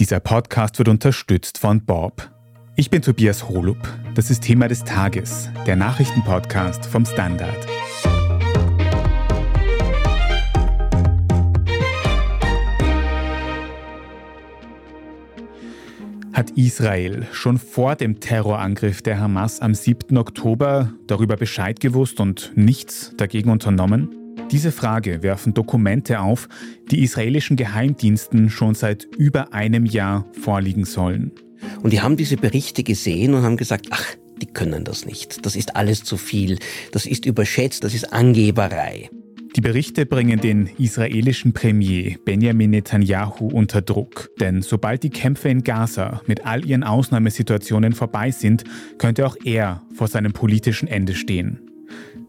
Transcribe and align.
Dieser 0.00 0.18
Podcast 0.18 0.78
wird 0.78 0.88
unterstützt 0.88 1.58
von 1.58 1.84
Bob. 1.84 2.30
Ich 2.74 2.88
bin 2.88 3.02
Tobias 3.02 3.50
Holub. 3.50 3.76
Das 4.14 4.30
ist 4.30 4.42
Thema 4.42 4.66
des 4.66 4.82
Tages, 4.82 5.50
der 5.66 5.76
Nachrichtenpodcast 5.76 6.86
vom 6.86 7.04
Standard. 7.04 7.66
Hat 16.32 16.50
Israel 16.52 17.26
schon 17.32 17.58
vor 17.58 17.94
dem 17.94 18.20
Terrorangriff 18.20 19.02
der 19.02 19.20
Hamas 19.20 19.60
am 19.60 19.74
7. 19.74 20.16
Oktober 20.16 20.94
darüber 21.08 21.36
Bescheid 21.36 21.78
gewusst 21.78 22.20
und 22.20 22.52
nichts 22.54 23.12
dagegen 23.18 23.50
unternommen? 23.50 24.19
Diese 24.50 24.72
Frage 24.72 25.22
werfen 25.22 25.54
Dokumente 25.54 26.20
auf, 26.20 26.48
die 26.90 27.02
israelischen 27.02 27.56
Geheimdiensten 27.56 28.50
schon 28.50 28.74
seit 28.74 29.04
über 29.16 29.54
einem 29.54 29.86
Jahr 29.86 30.26
vorliegen 30.42 30.84
sollen. 30.84 31.32
Und 31.82 31.92
die 31.92 32.00
haben 32.00 32.16
diese 32.16 32.36
Berichte 32.36 32.82
gesehen 32.82 33.34
und 33.34 33.42
haben 33.42 33.56
gesagt, 33.56 33.86
ach, 33.90 34.04
die 34.42 34.46
können 34.46 34.84
das 34.84 35.04
nicht. 35.04 35.44
Das 35.46 35.54
ist 35.54 35.76
alles 35.76 36.02
zu 36.02 36.16
viel. 36.16 36.58
Das 36.92 37.06
ist 37.06 37.26
überschätzt. 37.26 37.84
Das 37.84 37.94
ist 37.94 38.12
Angeberei. 38.12 39.10
Die 39.56 39.60
Berichte 39.60 40.06
bringen 40.06 40.40
den 40.40 40.70
israelischen 40.78 41.52
Premier 41.52 42.16
Benjamin 42.24 42.70
Netanyahu 42.70 43.48
unter 43.48 43.82
Druck. 43.82 44.30
Denn 44.40 44.62
sobald 44.62 45.02
die 45.02 45.10
Kämpfe 45.10 45.48
in 45.48 45.62
Gaza 45.62 46.22
mit 46.26 46.46
all 46.46 46.64
ihren 46.64 46.84
Ausnahmesituationen 46.84 47.92
vorbei 47.92 48.30
sind, 48.30 48.64
könnte 48.98 49.26
auch 49.26 49.36
er 49.44 49.82
vor 49.94 50.08
seinem 50.08 50.32
politischen 50.32 50.88
Ende 50.88 51.14
stehen. 51.14 51.69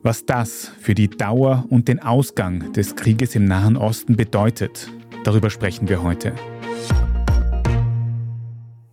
Was 0.04 0.26
das 0.26 0.72
für 0.80 0.96
die 0.96 1.10
Dauer 1.10 1.68
und 1.70 1.88
den 1.88 2.00
Ausgang 2.00 2.74
des 2.74 2.96
Krieges 2.96 3.36
im 3.36 3.46
Nahen 3.46 3.78
Osten 3.78 4.16
bedeutet, 4.16 4.90
darüber 5.24 5.52
sprechen 5.52 5.90
wir 5.90 6.02
heute. 6.02 6.34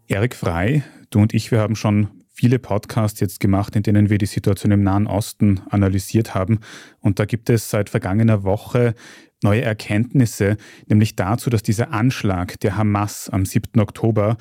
Erik 0.06 0.34
Frei, 0.34 0.84
du 1.08 1.20
und 1.20 1.32
ich, 1.32 1.50
wir 1.50 1.60
haben 1.60 1.76
schon 1.76 2.08
viele 2.30 2.58
Podcasts 2.58 3.20
jetzt 3.20 3.40
gemacht, 3.40 3.74
in 3.74 3.82
denen 3.84 4.10
wir 4.10 4.18
die 4.18 4.26
Situation 4.26 4.70
im 4.70 4.82
Nahen 4.82 5.06
Osten 5.06 5.62
analysiert 5.70 6.34
haben. 6.34 6.60
Und 7.00 7.18
da 7.18 7.24
gibt 7.24 7.48
es 7.48 7.70
seit 7.70 7.88
vergangener 7.88 8.42
Woche 8.42 8.94
neue 9.42 9.62
Erkenntnisse, 9.62 10.58
nämlich 10.88 11.16
dazu, 11.16 11.48
dass 11.48 11.62
dieser 11.62 11.90
Anschlag 11.90 12.60
der 12.60 12.76
Hamas 12.76 13.30
am 13.30 13.46
7. 13.46 13.80
Oktober 13.80 14.36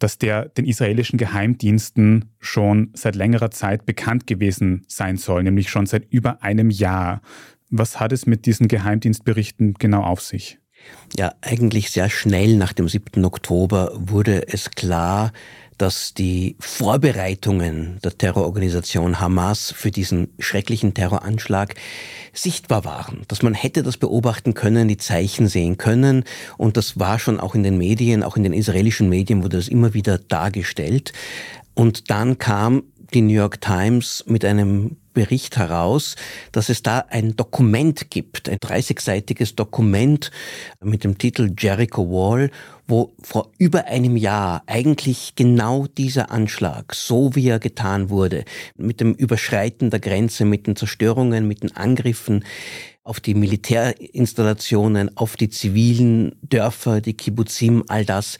dass 0.00 0.18
der 0.18 0.48
den 0.48 0.64
israelischen 0.64 1.18
Geheimdiensten 1.18 2.32
schon 2.40 2.90
seit 2.94 3.14
längerer 3.14 3.52
Zeit 3.52 3.86
bekannt 3.86 4.26
gewesen 4.26 4.82
sein 4.88 5.16
soll, 5.16 5.44
nämlich 5.44 5.70
schon 5.70 5.86
seit 5.86 6.10
über 6.10 6.42
einem 6.42 6.70
Jahr. 6.70 7.22
Was 7.70 8.00
hat 8.00 8.10
es 8.10 8.26
mit 8.26 8.46
diesen 8.46 8.66
Geheimdienstberichten 8.66 9.74
genau 9.74 10.02
auf 10.02 10.20
sich? 10.20 10.58
Ja, 11.16 11.34
eigentlich 11.42 11.90
sehr 11.90 12.08
schnell 12.08 12.56
nach 12.56 12.72
dem 12.72 12.88
7. 12.88 13.24
Oktober 13.24 13.92
wurde 13.94 14.48
es 14.48 14.70
klar, 14.70 15.32
dass 15.80 16.12
die 16.12 16.56
Vorbereitungen 16.60 17.98
der 18.04 18.16
Terrororganisation 18.16 19.18
Hamas 19.18 19.72
für 19.74 19.90
diesen 19.90 20.28
schrecklichen 20.38 20.92
Terroranschlag 20.92 21.74
sichtbar 22.34 22.84
waren, 22.84 23.22
dass 23.28 23.42
man 23.42 23.54
hätte 23.54 23.82
das 23.82 23.96
beobachten 23.96 24.52
können, 24.52 24.88
die 24.88 24.98
Zeichen 24.98 25.48
sehen 25.48 25.78
können. 25.78 26.24
Und 26.58 26.76
das 26.76 26.98
war 26.98 27.18
schon 27.18 27.40
auch 27.40 27.54
in 27.54 27.62
den 27.62 27.78
Medien, 27.78 28.22
auch 28.22 28.36
in 28.36 28.42
den 28.42 28.52
israelischen 28.52 29.08
Medien 29.08 29.42
wurde 29.42 29.56
das 29.56 29.68
immer 29.68 29.94
wieder 29.94 30.18
dargestellt. 30.18 31.14
Und 31.72 32.10
dann 32.10 32.36
kam 32.36 32.82
die 33.14 33.22
New 33.22 33.34
York 33.34 33.60
Times 33.62 34.24
mit 34.26 34.44
einem 34.44 34.96
Bericht 35.12 35.56
heraus, 35.56 36.14
dass 36.52 36.68
es 36.68 36.82
da 36.82 37.04
ein 37.08 37.36
Dokument 37.36 38.10
gibt, 38.10 38.48
ein 38.48 38.58
30-seitiges 38.58 39.56
Dokument 39.56 40.30
mit 40.82 41.04
dem 41.04 41.18
Titel 41.18 41.52
Jericho 41.58 42.08
Wall, 42.08 42.50
wo 42.90 43.14
vor 43.22 43.52
über 43.56 43.86
einem 43.86 44.16
Jahr 44.16 44.62
eigentlich 44.66 45.34
genau 45.36 45.86
dieser 45.86 46.30
Anschlag, 46.30 46.94
so 46.94 47.34
wie 47.34 47.48
er 47.48 47.60
getan 47.60 48.10
wurde, 48.10 48.44
mit 48.76 49.00
dem 49.00 49.14
Überschreiten 49.14 49.90
der 49.90 50.00
Grenze, 50.00 50.44
mit 50.44 50.66
den 50.66 50.76
Zerstörungen, 50.76 51.46
mit 51.46 51.62
den 51.62 51.74
Angriffen, 51.76 52.44
auf 53.02 53.18
die 53.18 53.34
Militärinstallationen, 53.34 55.16
auf 55.16 55.36
die 55.36 55.48
zivilen 55.48 56.36
Dörfer, 56.42 57.00
die 57.00 57.14
Kibbutzim, 57.14 57.84
all 57.88 58.04
das 58.04 58.38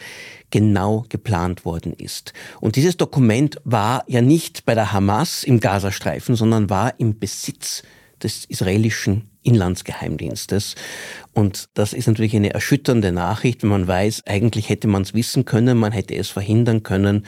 genau 0.50 1.06
geplant 1.08 1.64
worden 1.64 1.94
ist. 1.94 2.34
Und 2.60 2.76
dieses 2.76 2.96
Dokument 2.96 3.56
war 3.64 4.04
ja 4.06 4.20
nicht 4.20 4.66
bei 4.66 4.74
der 4.74 4.92
Hamas 4.92 5.44
im 5.44 5.60
Gazastreifen, 5.60 6.34
sondern 6.34 6.68
war 6.68 6.98
im 6.98 7.18
Besitz 7.18 7.82
des 8.22 8.44
israelischen 8.44 9.29
Inlandsgeheimdienstes. 9.42 10.74
Und 11.32 11.68
das 11.74 11.92
ist 11.92 12.06
natürlich 12.06 12.36
eine 12.36 12.52
erschütternde 12.52 13.12
Nachricht, 13.12 13.62
wenn 13.62 13.70
man 13.70 13.86
weiß, 13.86 14.26
eigentlich 14.26 14.68
hätte 14.68 14.88
man 14.88 15.02
es 15.02 15.14
wissen 15.14 15.44
können, 15.44 15.78
man 15.78 15.92
hätte 15.92 16.14
es 16.14 16.28
verhindern 16.28 16.82
können 16.82 17.26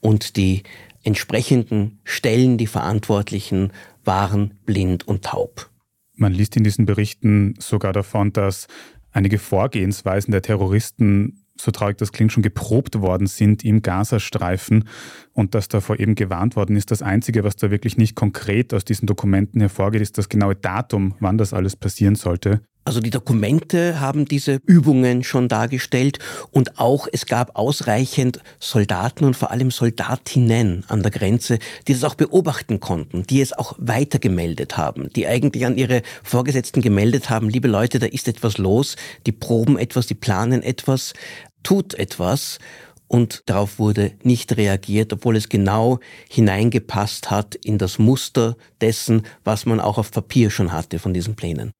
und 0.00 0.36
die 0.36 0.62
entsprechenden 1.02 2.00
Stellen, 2.04 2.58
die 2.58 2.66
Verantwortlichen 2.66 3.72
waren 4.04 4.54
blind 4.64 5.06
und 5.06 5.24
taub. 5.24 5.70
Man 6.14 6.32
liest 6.32 6.56
in 6.56 6.64
diesen 6.64 6.86
Berichten 6.86 7.54
sogar 7.58 7.92
davon, 7.92 8.32
dass 8.32 8.66
einige 9.12 9.38
Vorgehensweisen 9.38 10.32
der 10.32 10.42
Terroristen 10.42 11.43
so 11.56 11.70
traurig 11.70 11.98
das 11.98 12.12
klingt, 12.12 12.32
schon 12.32 12.42
geprobt 12.42 13.00
worden 13.00 13.26
sind 13.26 13.64
im 13.64 13.82
Gazastreifen 13.82 14.88
und 15.32 15.54
dass 15.54 15.68
davor 15.68 15.98
eben 15.98 16.14
gewarnt 16.14 16.56
worden 16.56 16.76
ist. 16.76 16.90
Das 16.90 17.02
Einzige, 17.02 17.44
was 17.44 17.56
da 17.56 17.70
wirklich 17.70 17.96
nicht 17.96 18.16
konkret 18.16 18.74
aus 18.74 18.84
diesen 18.84 19.06
Dokumenten 19.06 19.60
hervorgeht, 19.60 20.02
ist 20.02 20.18
das 20.18 20.28
genaue 20.28 20.56
Datum, 20.56 21.14
wann 21.20 21.38
das 21.38 21.52
alles 21.52 21.76
passieren 21.76 22.16
sollte. 22.16 22.60
Also 22.84 23.00
die 23.00 23.10
Dokumente 23.10 23.98
haben 23.98 24.26
diese 24.26 24.60
Übungen 24.66 25.24
schon 25.24 25.48
dargestellt 25.48 26.18
und 26.50 26.78
auch 26.78 27.08
es 27.10 27.24
gab 27.24 27.56
ausreichend 27.56 28.40
Soldaten 28.60 29.24
und 29.24 29.36
vor 29.36 29.50
allem 29.50 29.70
Soldatinnen 29.70 30.84
an 30.88 31.02
der 31.02 31.10
Grenze, 31.10 31.58
die 31.88 31.94
das 31.94 32.04
auch 32.04 32.14
beobachten 32.14 32.80
konnten, 32.80 33.22
die 33.22 33.40
es 33.40 33.54
auch 33.54 33.74
weitergemeldet 33.78 34.76
haben, 34.76 35.08
die 35.14 35.26
eigentlich 35.26 35.64
an 35.64 35.78
ihre 35.78 36.02
Vorgesetzten 36.22 36.82
gemeldet 36.82 37.30
haben, 37.30 37.48
liebe 37.48 37.68
Leute, 37.68 37.98
da 37.98 38.06
ist 38.06 38.28
etwas 38.28 38.58
los, 38.58 38.96
die 39.26 39.32
proben 39.32 39.78
etwas, 39.78 40.06
die 40.06 40.14
planen 40.14 40.62
etwas, 40.62 41.14
tut 41.62 41.94
etwas 41.94 42.58
und 43.08 43.44
darauf 43.46 43.78
wurde 43.78 44.12
nicht 44.22 44.56
reagiert, 44.58 45.12
obwohl 45.12 45.36
es 45.36 45.48
genau 45.48 46.00
hineingepasst 46.28 47.30
hat 47.30 47.54
in 47.54 47.78
das 47.78 47.98
Muster 47.98 48.56
dessen, 48.82 49.22
was 49.42 49.64
man 49.64 49.80
auch 49.80 49.96
auf 49.96 50.10
Papier 50.10 50.50
schon 50.50 50.72
hatte 50.72 50.98
von 50.98 51.14
diesen 51.14 51.34
Plänen. 51.34 51.72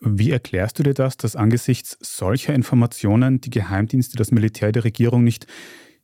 Wie 0.00 0.30
erklärst 0.30 0.78
du 0.78 0.82
dir 0.82 0.94
das, 0.94 1.16
dass 1.16 1.36
angesichts 1.36 1.96
solcher 2.00 2.54
Informationen 2.54 3.40
die 3.40 3.50
Geheimdienste, 3.50 4.16
das 4.16 4.30
Militär, 4.30 4.72
die 4.72 4.80
Regierung 4.80 5.24
nicht 5.24 5.46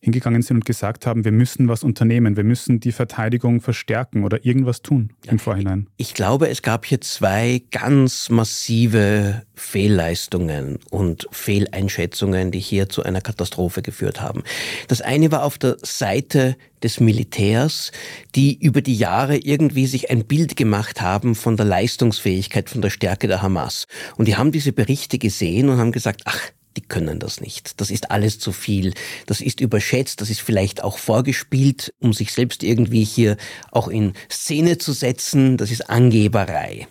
hingegangen 0.02 0.42
sind 0.42 0.56
und 0.58 0.64
gesagt 0.64 1.06
haben, 1.06 1.24
wir 1.24 1.30
müssen 1.30 1.68
was 1.68 1.84
unternehmen, 1.84 2.36
wir 2.36 2.42
müssen 2.42 2.80
die 2.80 2.90
Verteidigung 2.90 3.60
verstärken 3.60 4.24
oder 4.24 4.44
irgendwas 4.44 4.82
tun 4.82 5.12
im 5.26 5.38
Vorhinein? 5.38 5.86
Ich 5.96 6.12
glaube, 6.12 6.48
es 6.48 6.62
gab 6.62 6.84
hier 6.84 7.00
zwei 7.00 7.62
ganz 7.70 8.28
massive 8.28 9.42
Fehlleistungen 9.54 10.80
und 10.90 11.28
Fehleinschätzungen, 11.30 12.50
die 12.50 12.58
hier 12.58 12.88
zu 12.88 13.04
einer 13.04 13.20
Katastrophe 13.20 13.80
geführt 13.80 14.20
haben. 14.20 14.42
Das 14.88 15.00
eine 15.00 15.30
war 15.30 15.44
auf 15.44 15.56
der 15.56 15.76
Seite 15.82 16.56
des 16.82 16.98
Militärs, 16.98 17.92
die 18.34 18.58
über 18.58 18.82
die 18.82 18.96
Jahre 18.96 19.36
irgendwie 19.36 19.86
sich 19.86 20.10
ein 20.10 20.24
Bild 20.24 20.56
gemacht 20.56 21.00
haben 21.00 21.36
von 21.36 21.56
der 21.56 21.66
Leistungsfähigkeit, 21.66 22.68
von 22.68 22.82
der 22.82 22.90
Stärke 22.90 23.28
der 23.28 23.40
Hamas. 23.40 23.86
Und 24.16 24.26
die 24.26 24.36
haben 24.36 24.50
diese 24.50 24.72
Berichte 24.72 25.18
gesehen 25.18 25.68
und 25.68 25.78
haben 25.78 25.92
gesagt, 25.92 26.22
ach, 26.24 26.50
die 26.76 26.82
können 26.82 27.18
das 27.18 27.40
nicht. 27.40 27.80
Das 27.80 27.90
ist 27.90 28.10
alles 28.10 28.38
zu 28.38 28.52
viel. 28.52 28.94
Das 29.26 29.40
ist 29.40 29.60
überschätzt. 29.60 30.20
Das 30.20 30.30
ist 30.30 30.40
vielleicht 30.40 30.82
auch 30.82 30.98
vorgespielt, 30.98 31.92
um 32.00 32.12
sich 32.12 32.32
selbst 32.32 32.62
irgendwie 32.62 33.04
hier 33.04 33.36
auch 33.70 33.88
in 33.88 34.14
Szene 34.30 34.78
zu 34.78 34.92
setzen. 34.92 35.56
Das 35.56 35.70
ist 35.70 35.90
Angeberei. 35.90 36.86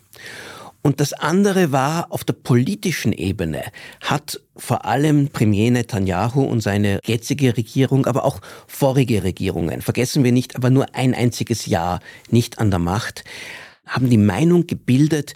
Und 0.84 1.00
das 1.00 1.14
andere 1.14 1.72
war, 1.72 2.12
auf 2.12 2.24
der 2.24 2.34
politischen 2.34 3.14
Ebene 3.14 3.64
hat 4.02 4.42
vor 4.58 4.86
allem 4.86 5.30
Premier 5.30 5.70
Netanyahu 5.70 6.42
und 6.42 6.62
seine 6.62 7.00
jetzige 7.06 7.56
Regierung, 7.56 8.08
aber 8.08 8.26
auch 8.26 8.42
vorige 8.66 9.24
Regierungen, 9.24 9.82
vergessen 9.82 10.24
wir 10.24 10.32
nicht, 10.32 10.56
aber 10.56 10.72
nur 10.72 10.96
ein 10.96 11.14
einziges 11.14 11.68
Jahr 11.68 12.00
nicht 12.32 12.58
an 12.58 12.72
der 12.72 12.80
Macht, 12.80 13.24
haben 13.86 14.10
die 14.10 14.18
Meinung 14.18 14.66
gebildet, 14.66 15.36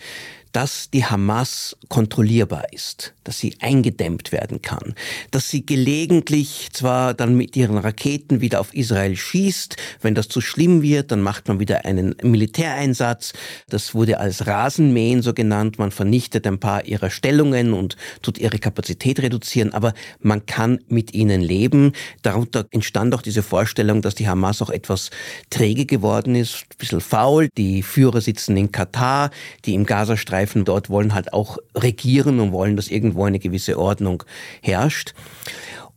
dass 0.56 0.90
die 0.90 1.04
Hamas 1.04 1.76
kontrollierbar 1.90 2.72
ist, 2.72 3.14
dass 3.26 3.40
sie 3.40 3.58
eingedämmt 3.60 4.32
werden 4.32 4.62
kann, 4.62 4.96
dass 5.32 5.50
sie 5.50 5.66
gelegentlich 5.66 6.70
zwar 6.72 7.14
dann 7.14 7.36
mit 7.36 7.58
ihren 7.58 7.78
Raketen 7.78 8.40
wieder 8.40 8.62
auf 8.62 8.74
Israel 8.74 9.18
schießt, 9.18 9.76
wenn 10.02 10.16
das 10.16 10.30
zu 10.30 10.40
schlimm 10.40 10.82
wird, 10.82 11.12
dann 11.12 11.22
macht 11.22 11.50
man 11.50 11.60
wieder 11.60 11.84
einen 11.84 12.16
Militäreinsatz. 12.24 13.34
Das 13.68 13.94
wurde 13.94 14.22
als 14.22 14.48
Rasenmähen 14.48 15.22
so 15.22 15.34
genannt. 15.34 15.78
Man 15.78 15.92
vernichtet 15.92 16.48
ein 16.48 16.58
paar 16.58 16.86
ihrer 16.86 17.10
Stellungen 17.10 17.74
und 17.74 17.98
tut 18.22 18.38
ihre 18.38 18.58
Kapazität 18.58 19.20
reduzieren, 19.20 19.74
aber 19.74 19.94
man 20.22 20.46
kann 20.46 20.80
mit 20.88 21.14
ihnen 21.14 21.42
leben. 21.42 21.92
Darunter 22.22 22.66
entstand 22.72 23.14
auch 23.14 23.22
diese 23.22 23.44
Vorstellung, 23.44 24.02
dass 24.02 24.16
die 24.16 24.30
Hamas 24.30 24.62
auch 24.62 24.70
etwas 24.70 25.10
träge 25.50 25.86
geworden 25.86 26.34
ist, 26.34 26.64
ein 26.72 26.78
bisschen 26.78 27.02
faul. 27.02 27.50
Die 27.58 27.84
Führer 27.84 28.22
sitzen 28.22 28.56
in 28.56 28.72
Katar, 28.72 29.32
die 29.66 29.74
im 29.74 29.86
Gazastreifen 29.86 30.45
Streifen 30.46 30.64
dort 30.64 30.92
wollen 30.92 31.16
halt 31.16 31.34
auch 31.34 31.58
regieren 31.76 32.40
und 32.40 32.52
wollen, 32.52 32.76
dass 32.76 32.90
irgendwo 32.90 33.26
eine 33.26 33.40
gewisse 33.40 33.80
Ordnung 33.80 34.24
herrscht. 34.62 35.16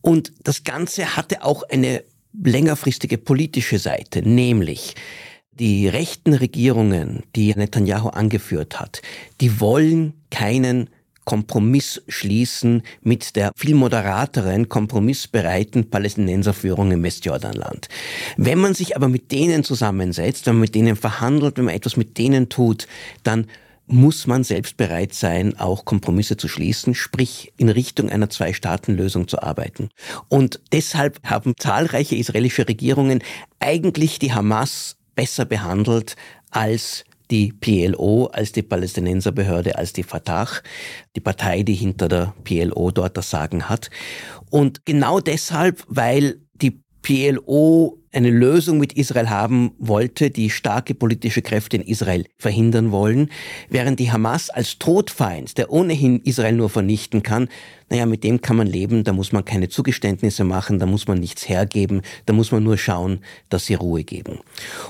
Und 0.01 0.33
das 0.43 0.65
Ganze 0.65 1.17
hatte 1.17 1.45
auch 1.45 1.65
eine 1.65 2.03
längerfristige 2.33 3.19
politische 3.19 3.79
Seite, 3.79 4.27
nämlich 4.27 4.95
die 5.53 5.87
rechten 5.89 6.33
Regierungen, 6.33 7.25
die 7.37 7.55
Netanyahu 7.55 8.09
angeführt 8.09 8.81
hat, 8.81 9.03
die 9.41 9.61
wollen 9.61 10.15
keinen 10.31 10.89
Kompromiss 11.29 12.01
schließen 12.09 12.83
mit 13.03 13.37
der 13.37 13.53
viel 13.55 13.75
moderateren, 13.75 14.71
kompromissbereiten 14.71 15.91
Palästinenserführung 15.91 16.91
im 16.91 17.03
Westjordanland. 17.03 17.89
Wenn 18.39 18.59
man 18.59 18.73
sich 18.73 18.97
aber 18.97 19.09
mit 19.09 19.31
denen 19.31 19.63
zusammensetzt, 19.63 20.47
wenn 20.47 20.55
man 20.55 20.63
mit 20.63 20.75
denen 20.75 20.97
verhandelt, 20.97 21.59
wenn 21.59 21.67
man 21.67 21.75
etwas 21.75 21.99
mit 21.99 22.17
denen 22.17 22.49
tut, 22.49 22.87
dann 23.25 23.47
muss 23.89 24.27
man 24.27 24.45
selbst 24.45 24.77
bereit 24.77 25.15
sein, 25.15 25.59
auch 25.59 25.85
Kompromisse 25.85 26.37
zu 26.37 26.49
schließen, 26.49 26.95
sprich 26.95 27.53
in 27.57 27.69
Richtung 27.69 28.11
einer 28.11 28.31
Zwei-Staaten-Lösung 28.31 29.29
zu 29.29 29.43
arbeiten. 29.43 29.89
Und 30.29 30.61
deshalb 30.73 31.21
haben 31.25 31.55
zahlreiche 31.59 32.17
israelische 32.17 32.69
Regierungen 32.69 33.23
eigentlich 33.59 34.19
die 34.19 34.33
Hamas 34.33 34.97
besser 35.15 35.45
behandelt 35.45 36.17
als 36.51 37.05
die 37.31 37.53
PLO, 37.53 38.27
als 38.27 38.53
die 38.53 38.63
Palästinenserbehörde, 38.63 39.77
als 39.77 39.93
die 39.93 40.03
Fatah, 40.03 40.49
die 41.15 41.21
Partei, 41.21 41.63
die 41.63 41.75
hinter 41.75 42.09
der 42.09 42.35
PLO 42.45 42.91
dort 42.91 43.17
das 43.17 43.31
Sagen 43.31 43.69
hat. 43.69 43.91
Und 44.51 44.87
genau 44.87 45.21
deshalb, 45.21 45.85
weil 45.89 46.41
PLO 47.09 47.97
eine 48.13 48.29
Lösung 48.29 48.79
mit 48.79 48.93
Israel 48.93 49.31
haben 49.31 49.73
wollte, 49.79 50.31
die 50.31 50.51
starke 50.51 50.95
politische 50.95 51.41
Kräfte 51.41 51.77
in 51.77 51.83
Israel 51.83 52.27
verhindern 52.37 52.91
wollen, 52.91 53.31
während 53.71 53.99
die 53.99 54.13
Hamas 54.13 54.51
als 54.51 54.79
Todfeind, 54.79 55.57
der 55.57 55.73
ohnehin 55.73 56.21
Israel 56.21 56.53
nur 56.53 56.69
vernichten 56.69 57.23
kann, 57.23 57.49
naja, 57.89 58.05
mit 58.05 58.25
dem 58.25 58.43
kann 58.43 58.57
man 58.57 58.67
leben, 58.67 59.05
da 59.05 59.15
muss 59.15 59.33
man 59.33 59.47
keine 59.47 59.71
Zugeständnisse 59.71 60.45
machen, 60.45 60.79
da 60.79 60.85
muss 60.85 61.09
man 61.09 61.19
nichts 61.19 61.49
hergeben, 61.49 62.03
da 62.27 62.35
muss 62.35 62.53
man 62.53 62.63
nur 62.63 62.77
schauen, 62.77 63.21
dass 63.49 63.65
sie 63.65 63.75
Ruhe 63.75 64.05
geben. 64.05 64.41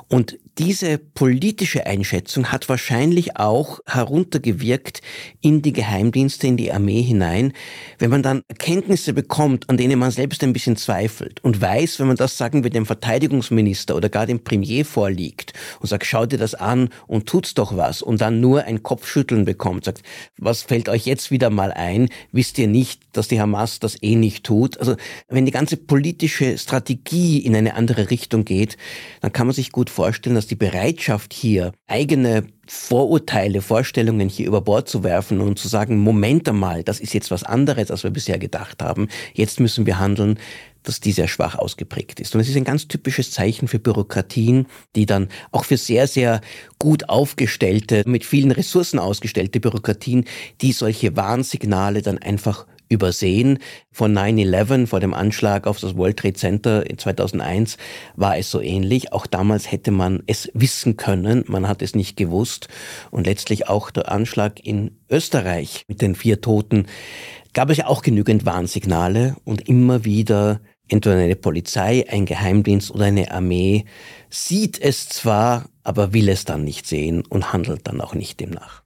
Und 0.08 0.38
diese 0.58 0.98
politische 0.98 1.86
Einschätzung 1.86 2.50
hat 2.50 2.68
wahrscheinlich 2.68 3.36
auch 3.36 3.78
heruntergewirkt 3.86 5.02
in 5.40 5.62
die 5.62 5.72
Geheimdienste, 5.72 6.48
in 6.48 6.56
die 6.56 6.72
Armee 6.72 7.00
hinein, 7.00 7.52
wenn 8.00 8.10
man 8.10 8.24
dann 8.24 8.42
Erkenntnisse 8.48 9.12
bekommt, 9.12 9.70
an 9.70 9.76
denen 9.76 10.00
man 10.00 10.10
selbst 10.10 10.42
ein 10.42 10.52
bisschen 10.52 10.76
zweifelt 10.76 11.42
und 11.44 11.60
weiß, 11.60 12.00
wenn 12.00 12.08
man 12.08 12.16
das, 12.16 12.36
sagen 12.36 12.64
wir, 12.64 12.70
dem 12.70 12.86
Verteidigungsminister 12.86 13.94
oder 13.94 14.08
gar 14.08 14.26
dem 14.26 14.42
Premier 14.42 14.84
vorliegt 14.84 15.52
und 15.78 15.88
sagt, 15.88 16.06
schau 16.06 16.26
dir 16.26 16.38
das 16.38 16.56
an 16.56 16.88
und 17.06 17.26
tut's 17.26 17.54
doch 17.54 17.76
was 17.76 18.02
und 18.02 18.20
dann 18.20 18.40
nur 18.40 18.64
ein 18.64 18.82
Kopfschütteln 18.82 19.44
bekommt, 19.44 19.84
sagt, 19.84 20.02
was 20.38 20.62
fällt 20.62 20.88
euch 20.88 21.06
jetzt 21.06 21.30
wieder 21.30 21.50
mal 21.50 21.72
ein? 21.72 22.08
Wisst 22.32 22.58
ihr 22.58 22.66
nicht, 22.66 23.02
dass 23.12 23.28
die 23.28 23.40
Hamas 23.40 23.78
das 23.78 23.96
eh 24.02 24.16
nicht 24.16 24.44
tut? 24.44 24.78
Also, 24.78 24.96
wenn 25.28 25.46
die 25.46 25.52
ganze 25.52 25.76
politische 25.76 26.58
Strategie 26.58 27.38
in 27.38 27.54
eine 27.54 27.74
andere 27.74 28.10
Richtung 28.10 28.44
geht, 28.44 28.76
dann 29.20 29.32
kann 29.32 29.46
man 29.46 29.54
sich 29.54 29.70
gut 29.70 29.88
vorstellen, 29.88 30.34
dass 30.34 30.47
die 30.50 30.56
Bereitschaft 30.56 31.32
hier, 31.32 31.72
eigene 31.86 32.44
Vorurteile, 32.66 33.62
Vorstellungen 33.62 34.28
hier 34.28 34.46
über 34.46 34.60
Bord 34.60 34.88
zu 34.88 35.02
werfen 35.04 35.40
und 35.40 35.58
zu 35.58 35.68
sagen, 35.68 35.98
Moment 35.98 36.48
einmal, 36.48 36.82
das 36.82 37.00
ist 37.00 37.14
jetzt 37.14 37.30
was 37.30 37.44
anderes, 37.44 37.90
als 37.90 38.04
wir 38.04 38.10
bisher 38.10 38.38
gedacht 38.38 38.82
haben, 38.82 39.08
jetzt 39.32 39.60
müssen 39.60 39.86
wir 39.86 39.98
handeln, 39.98 40.38
dass 40.82 41.00
die 41.00 41.12
sehr 41.12 41.28
schwach 41.28 41.54
ausgeprägt 41.54 42.20
ist. 42.20 42.34
Und 42.34 42.40
es 42.40 42.48
ist 42.48 42.56
ein 42.56 42.64
ganz 42.64 42.88
typisches 42.88 43.30
Zeichen 43.30 43.68
für 43.68 43.78
Bürokratien, 43.78 44.66
die 44.96 45.06
dann 45.06 45.28
auch 45.50 45.64
für 45.64 45.76
sehr, 45.76 46.06
sehr 46.06 46.40
gut 46.78 47.08
aufgestellte, 47.08 48.04
mit 48.06 48.24
vielen 48.24 48.50
Ressourcen 48.50 48.98
ausgestellte 48.98 49.60
Bürokratien, 49.60 50.24
die 50.60 50.72
solche 50.72 51.16
Warnsignale 51.16 52.02
dann 52.02 52.18
einfach 52.18 52.66
übersehen. 52.88 53.58
Von 53.92 54.16
9-11, 54.16 54.86
vor 54.86 55.00
dem 55.00 55.14
Anschlag 55.14 55.66
auf 55.66 55.80
das 55.80 55.96
World 55.96 56.18
Trade 56.18 56.34
Center 56.34 56.88
in 56.88 56.98
2001, 56.98 57.76
war 58.16 58.36
es 58.38 58.50
so 58.50 58.60
ähnlich. 58.60 59.12
Auch 59.12 59.26
damals 59.26 59.70
hätte 59.70 59.90
man 59.90 60.22
es 60.26 60.50
wissen 60.54 60.96
können, 60.96 61.44
man 61.46 61.68
hat 61.68 61.82
es 61.82 61.94
nicht 61.94 62.16
gewusst. 62.16 62.68
Und 63.10 63.26
letztlich 63.26 63.68
auch 63.68 63.90
der 63.90 64.10
Anschlag 64.10 64.64
in 64.64 64.98
Österreich 65.10 65.84
mit 65.88 66.02
den 66.02 66.14
vier 66.14 66.40
Toten 66.40 66.86
gab 67.54 67.70
es 67.70 67.78
ja 67.78 67.86
auch 67.86 68.02
genügend 68.02 68.46
Warnsignale 68.46 69.36
und 69.44 69.68
immer 69.68 70.04
wieder 70.04 70.60
entweder 70.88 71.16
eine 71.16 71.36
Polizei, 71.36 72.06
ein 72.08 72.26
Geheimdienst 72.26 72.90
oder 72.90 73.06
eine 73.06 73.30
Armee 73.30 73.84
sieht 74.30 74.80
es 74.80 75.08
zwar, 75.08 75.68
aber 75.82 76.12
will 76.12 76.28
es 76.28 76.44
dann 76.44 76.64
nicht 76.64 76.86
sehen 76.86 77.22
und 77.28 77.52
handelt 77.52 77.86
dann 77.86 78.00
auch 78.00 78.14
nicht 78.14 78.40
demnach. 78.40 78.82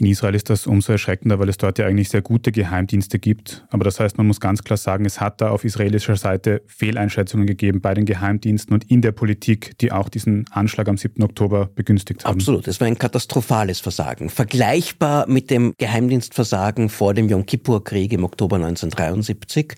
In 0.00 0.06
Israel 0.06 0.34
ist 0.34 0.48
das 0.48 0.66
umso 0.66 0.92
erschreckender, 0.92 1.38
weil 1.38 1.50
es 1.50 1.58
dort 1.58 1.78
ja 1.78 1.84
eigentlich 1.84 2.08
sehr 2.08 2.22
gute 2.22 2.52
Geheimdienste 2.52 3.18
gibt. 3.18 3.66
Aber 3.68 3.84
das 3.84 4.00
heißt, 4.00 4.16
man 4.16 4.26
muss 4.26 4.40
ganz 4.40 4.64
klar 4.64 4.78
sagen, 4.78 5.04
es 5.04 5.20
hat 5.20 5.42
da 5.42 5.50
auf 5.50 5.62
israelischer 5.62 6.16
Seite 6.16 6.62
Fehleinschätzungen 6.68 7.46
gegeben 7.46 7.82
bei 7.82 7.92
den 7.92 8.06
Geheimdiensten 8.06 8.72
und 8.72 8.90
in 8.90 9.02
der 9.02 9.12
Politik, 9.12 9.76
die 9.80 9.92
auch 9.92 10.08
diesen 10.08 10.46
Anschlag 10.52 10.88
am 10.88 10.96
7. 10.96 11.22
Oktober 11.22 11.68
begünstigt 11.74 12.24
haben. 12.24 12.36
Absolut, 12.36 12.66
es 12.66 12.80
war 12.80 12.86
ein 12.86 12.96
katastrophales 12.96 13.80
Versagen. 13.80 14.30
Vergleichbar 14.30 15.28
mit 15.28 15.50
dem 15.50 15.74
Geheimdienstversagen 15.76 16.88
vor 16.88 17.12
dem 17.12 17.28
Yom 17.28 17.44
Kippur-Krieg 17.44 18.14
im 18.14 18.24
Oktober 18.24 18.56
1973 18.56 19.74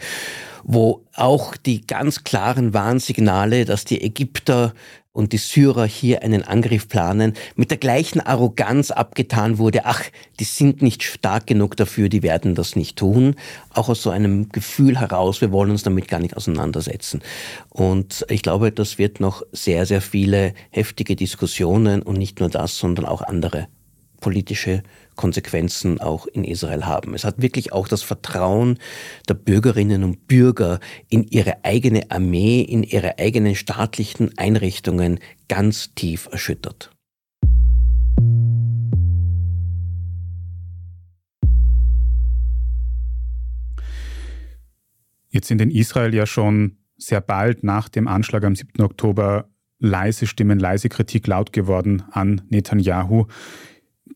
wo 0.65 1.05
auch 1.15 1.57
die 1.57 1.81
ganz 1.81 2.23
klaren 2.23 2.73
Warnsignale, 2.73 3.65
dass 3.65 3.85
die 3.85 4.01
Ägypter 4.01 4.75
und 5.13 5.33
die 5.33 5.39
Syrer 5.39 5.85
hier 5.85 6.23
einen 6.23 6.43
Angriff 6.43 6.89
planen, 6.89 7.35
mit 7.55 7.71
der 7.71 7.79
gleichen 7.79 8.21
Arroganz 8.21 8.91
abgetan 8.91 9.59
wurde, 9.59 9.85
ach, 9.85 10.03
die 10.41 10.45
sind 10.45 10.81
nicht 10.81 11.03
stark 11.03 11.47
genug 11.47 11.77
dafür, 11.77 12.09
die 12.09 12.23
werden 12.23 12.55
das 12.55 12.77
nicht 12.77 12.97
tun. 12.97 13.37
Auch 13.75 13.89
aus 13.89 14.03
so 14.03 14.11
einem 14.11 14.49
Gefühl 14.49 14.99
heraus, 14.99 15.41
wir 15.41 15.53
wollen 15.53 15.71
uns 15.71 15.83
damit 15.83 16.09
gar 16.09 16.21
nicht 16.21 16.37
auseinandersetzen. 16.37 17.23
Und 17.69 18.25
ich 18.29 18.43
glaube, 18.43 18.73
das 18.73 18.99
wird 18.99 19.21
noch 19.21 19.43
sehr, 19.53 19.85
sehr 19.85 20.01
viele 20.01 20.55
heftige 20.71 21.15
Diskussionen 21.15 22.03
und 22.03 22.17
nicht 22.17 22.41
nur 22.41 22.49
das, 22.49 22.79
sondern 22.79 23.05
auch 23.05 23.23
andere 23.23 23.69
politische 24.21 24.83
Konsequenzen 25.17 26.01
auch 26.01 26.27
in 26.27 26.45
Israel 26.45 26.87
haben. 26.87 27.15
Es 27.15 27.25
hat 27.25 27.41
wirklich 27.41 27.73
auch 27.73 27.89
das 27.89 28.03
Vertrauen 28.03 28.79
der 29.29 29.35
Bürgerinnen 29.35 30.05
und 30.05 30.27
Bürger 30.27 30.81
in 31.09 31.25
ihre 31.25 31.65
eigene 31.65 32.11
Armee, 32.11 32.63
in 32.63 32.83
ihre 32.83 33.19
eigenen 33.19 33.55
staatlichen 33.55 34.37
Einrichtungen 34.39 35.21
ganz 35.49 35.95
tief 35.95 36.29
erschüttert. 36.31 36.91
Jetzt 45.29 45.49
sind 45.49 45.63
in 45.63 45.71
Israel 45.71 46.15
ja 46.15 46.27
schon 46.27 46.77
sehr 46.99 47.23
bald 47.23 47.65
nach 47.65 47.89
dem 47.89 48.07
Anschlag 48.07 48.45
am 48.45 48.55
7. 48.55 48.83
Oktober 48.83 49.49
leise 49.79 50.27
Stimmen, 50.27 50.59
leise 50.59 50.89
Kritik 50.89 51.27
laut 51.27 51.53
geworden 51.53 52.05
an 52.13 52.43
Netanyahu. 52.49 53.27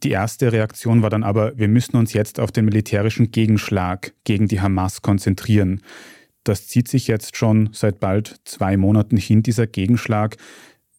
Die 0.03 0.11
erste 0.11 0.53
Reaktion 0.53 1.03
war 1.03 1.11
dann 1.11 1.23
aber, 1.23 1.57
wir 1.57 1.69
müssen 1.69 1.97
uns 1.97 2.13
jetzt 2.13 2.39
auf 2.41 2.53
den 2.53 2.65
militärischen 2.65 3.31
Gegenschlag 3.31 4.13
gegen 4.25 4.49
die 4.49 4.61
Hamas 4.61 5.03
konzentrieren. 5.03 5.81
Das 6.45 6.69
zieht 6.69 6.89
sich 6.89 7.09
jetzt 7.09 7.37
schon 7.37 7.71
seit 7.73 7.99
bald 7.99 8.37
zwei 8.45 8.77
Monaten 8.77 9.17
hin, 9.17 9.43
dieser 9.43 9.67
Gegenschlag. 9.67 10.37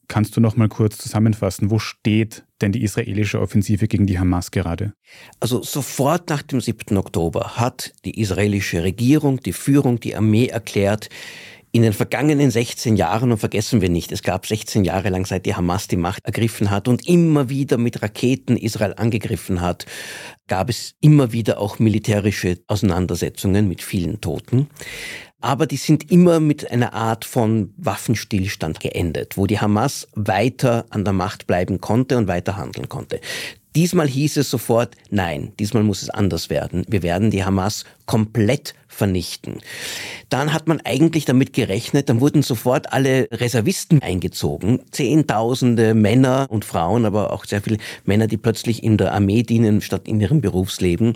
Kannst 0.10 0.36
du 0.36 0.42
noch 0.42 0.56
mal 0.56 0.70
kurz 0.70 0.98
zusammenfassen, 0.98 1.70
wo 1.70 1.80
steht 1.80 2.46
denn 2.62 2.72
die 2.72 2.84
israelische 2.84 3.42
Offensive 3.42 3.88
gegen 3.88 4.08
die 4.08 4.20
Hamas 4.20 4.52
gerade? 4.52 4.94
Also 5.40 5.62
sofort 5.62 6.30
nach 6.30 6.42
dem 6.42 6.62
7. 6.62 6.98
Oktober 6.98 7.58
hat 7.58 7.94
die 8.06 8.20
israelische 8.20 8.84
Regierung, 8.84 9.42
die 9.42 9.54
Führung, 9.54 10.00
die 10.00 10.16
Armee 10.16 10.48
erklärt, 10.48 11.10
in 11.78 11.84
den 11.84 11.94
vergangenen 11.94 12.50
16 12.50 12.96
Jahren, 12.96 13.32
und 13.32 13.38
vergessen 13.38 13.82
wir 13.82 13.90
nicht, 13.90 14.12
es 14.12 14.24
gab 14.24 14.48
16 14.48 14.84
Jahre 14.84 15.10
lang, 15.10 15.28
seit 15.28 15.46
die 15.46 15.54
Hamas 15.54 15.88
die 15.88 15.96
Macht 15.96 16.26
ergriffen 16.26 16.72
hat 16.72 16.88
und 16.88 17.08
immer 17.08 17.50
wieder 17.50 17.78
mit 17.78 18.02
Raketen 18.02 18.58
Israel 18.58 18.96
angegriffen 18.98 19.62
hat, 19.62 19.86
gab 20.48 20.72
es 20.72 20.96
immer 21.02 21.34
wieder 21.34 21.60
auch 21.60 21.78
militärische 21.78 22.58
Auseinandersetzungen 22.66 23.68
mit 23.68 23.84
vielen 23.84 24.22
Toten. 24.22 24.70
Aber 25.40 25.68
die 25.68 25.78
sind 25.78 26.10
immer 26.10 26.40
mit 26.40 26.72
einer 26.72 26.94
Art 26.94 27.26
von 27.26 27.76
Waffenstillstand 27.78 28.80
geendet, 28.80 29.38
wo 29.38 29.46
die 29.46 29.60
Hamas 29.60 30.08
weiter 30.16 30.88
an 30.90 31.04
der 31.04 31.14
Macht 31.14 31.46
bleiben 31.46 31.80
konnte 31.80 32.18
und 32.18 32.28
weiter 32.28 32.58
handeln 32.58 32.90
konnte. 32.90 33.22
Diesmal 33.76 34.08
hieß 34.08 34.38
es 34.38 34.50
sofort, 34.50 34.96
nein, 35.10 35.54
diesmal 35.60 35.84
muss 35.84 36.02
es 36.02 36.10
anders 36.10 36.50
werden. 36.50 36.86
Wir 36.88 37.04
werden 37.04 37.30
die 37.30 37.44
Hamas 37.44 37.86
komplett 38.06 38.74
vernichten. 38.88 39.60
Dann 40.30 40.52
hat 40.54 40.68
man 40.68 40.82
eigentlich 40.84 41.26
damit 41.26 41.54
gerechnet, 41.54 42.10
dann 42.10 42.20
wurden 42.20 42.42
sofort 42.42 42.92
alle 42.92 43.28
Reservisten 43.32 44.02
eingezogen. 44.02 44.80
Zehntausende 44.92 45.94
Männer 45.94 46.48
und 46.50 46.66
Frauen, 46.66 47.06
aber 47.06 47.32
auch 47.32 47.46
sehr 47.46 47.62
viele 47.62 47.78
Männer, 48.06 48.26
die 48.26 48.38
plötzlich 48.38 48.82
in 48.84 48.98
der 48.98 49.14
Armee 49.14 49.44
dienen 49.44 49.82
statt 49.82 50.08
in 50.08 50.20
ihrem 50.20 50.42
Berufsleben. 50.42 51.14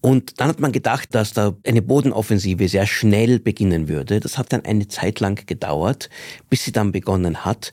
Und 0.00 0.40
dann 0.40 0.48
hat 0.48 0.58
man 0.58 0.72
gedacht, 0.72 1.14
dass 1.14 1.32
da 1.32 1.54
eine 1.64 1.82
Bodenoffensive 1.82 2.68
sehr 2.68 2.86
schnell 2.86 3.38
beginnen 3.38 3.88
würde. 3.88 4.18
Das 4.18 4.36
hat 4.36 4.52
dann 4.52 4.64
eine 4.64 4.88
Zeit 4.88 5.20
lang 5.20 5.46
gedauert, 5.46 6.10
bis 6.50 6.64
sie 6.64 6.72
dann 6.72 6.90
begonnen 6.90 7.44
hat. 7.44 7.72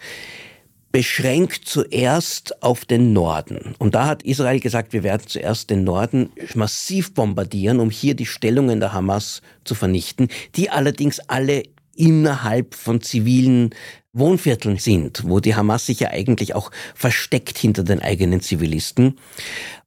Beschränkt 0.93 1.67
zuerst 1.67 2.62
auf 2.62 2.85
den 2.85 3.13
Norden. 3.13 3.73
Und 3.79 3.95
da 3.95 4.05
hat 4.05 4.21
Israel 4.21 4.59
gesagt, 4.59 4.93
wir 4.93 5.01
werden 5.01 5.23
zuerst 5.25 5.71
den 5.71 5.83
Norden 5.83 6.29
massiv 6.53 7.15
bombardieren, 7.15 7.79
um 7.79 7.89
hier 7.89 8.13
die 8.13 8.27
Stellungen 8.27 8.79
der 8.79 8.93
Hamas 8.93 9.41
zu 9.65 9.73
vernichten, 9.73 10.27
die 10.55 10.69
allerdings 10.69 11.19
alle 11.19 11.63
innerhalb 11.95 12.75
von 12.75 13.01
zivilen 13.01 13.71
Wohnvierteln 14.13 14.77
sind, 14.77 15.23
wo 15.27 15.39
die 15.39 15.55
Hamas 15.55 15.88
sich 15.88 16.00
ja 16.00 16.12
eigentlich 16.12 16.53
auch 16.53 16.69
versteckt 16.93 17.57
hinter 17.57 17.83
den 17.83 18.00
eigenen 18.00 18.41
Zivilisten. 18.41 19.17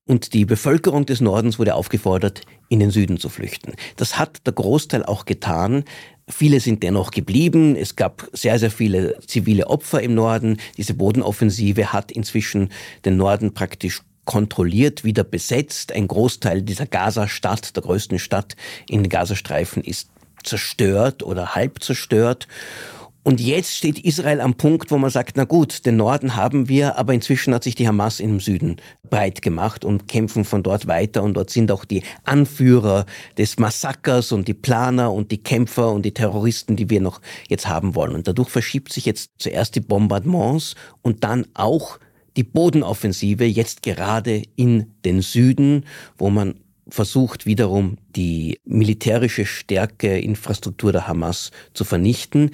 Und 0.07 0.35
die 0.35 0.45
Bevölkerung 0.45 1.07
des 1.07 1.21
Nordens 1.21 1.61
wurde 1.61 1.77
aufgefordert, 1.77 2.41
in 2.69 2.81
den 2.81 2.91
Süden 2.91 3.19
zu 3.19 3.29
flüchten. 3.29 3.75
Das 3.97 4.19
hat 4.19 4.45
der 4.45 4.55
Großteil 4.55 5.05
auch 5.05 5.25
getan. 5.25 5.85
Viele 6.29 6.59
sind 6.59 6.83
dennoch 6.83 7.13
geblieben. 7.13 7.77
Es 7.77 7.95
gab 7.95 8.29
sehr, 8.33 8.59
sehr 8.59 8.73
viele 8.73 9.17
zivile 9.27 9.69
Opfer 9.69 10.03
im 10.03 10.15
Norden. 10.15 10.59
Diese 10.77 10.95
Bodenoffensive 10.95 11.93
hat 11.93 12.11
inzwischen 12.11 12.71
den 13.05 13.17
Norden 13.17 13.55
praktisch 13.55 14.03
kontrolliert, 14.25 15.05
wieder 15.05 15.23
besetzt. 15.23 15.93
Ein 15.93 16.09
Großteil 16.09 16.63
dieser 16.63 16.87
Gaza-Stadt, 16.87 17.77
der 17.77 17.85
größten 17.85 18.19
Stadt 18.19 18.57
in 18.89 19.05
den 19.05 19.09
Gazastreifen, 19.09 19.85
ist 19.85 20.11
zerstört 20.43 21.23
oder 21.23 21.55
halb 21.55 21.81
zerstört. 21.83 22.49
Und 23.27 23.41
jetzt 23.41 23.77
steht 23.77 23.99
Israel 23.99 24.41
am 24.41 24.55
Punkt, 24.55 24.93
wo 24.93 24.99
man 24.99 25.11
sagt, 25.11 25.37
na 25.37 25.43
gut, 25.43 25.85
den 25.85 25.97
Norden 25.97 26.37
haben 26.37 26.69
wir, 26.69 26.97
aber 26.97 27.13
inzwischen 27.13 27.53
hat 27.53 27.65
sich 27.65 27.75
die 27.75 27.89
Hamas 27.89 28.21
im 28.21 28.39
Süden 28.39 28.77
breit 29.11 29.43
gemacht 29.43 29.85
und 29.85 30.07
kämpfen 30.07 30.45
von 30.45 30.63
dort 30.63 30.87
weiter. 30.87 31.25
Und 31.25 31.35
dort 31.35 31.51
sind 31.51 31.73
auch 31.73 31.85
die 31.85 32.05
Anführer 32.23 33.05
des 33.37 33.59
Massakers 33.59 34.31
und 34.31 34.47
die 34.47 34.55
Planer 34.55 35.13
und 35.13 35.33
die 35.33 35.43
Kämpfer 35.43 35.91
und 35.91 36.03
die 36.03 36.15
Terroristen, 36.15 36.77
die 36.77 36.89
wir 36.89 37.01
noch 37.01 37.21
jetzt 37.49 37.67
haben 37.67 37.97
wollen. 37.97 38.15
Und 38.15 38.29
dadurch 38.29 38.49
verschiebt 38.49 38.93
sich 38.93 39.07
jetzt 39.07 39.33
zuerst 39.39 39.75
die 39.75 39.81
Bombardements 39.81 40.77
und 41.03 41.25
dann 41.25 41.49
auch 41.55 41.99
die 42.37 42.45
Bodenoffensive 42.45 43.45
jetzt 43.45 43.83
gerade 43.83 44.45
in 44.55 44.93
den 45.05 45.21
Süden, 45.21 45.85
wo 46.17 46.31
man 46.31 46.61
versucht 46.89 47.47
wiederum 47.47 47.99
die 48.17 48.59
militärische 48.65 49.45
Stärke, 49.45 50.19
Infrastruktur 50.19 50.91
der 50.91 51.07
Hamas 51.07 51.51
zu 51.75 51.85
vernichten. 51.85 52.51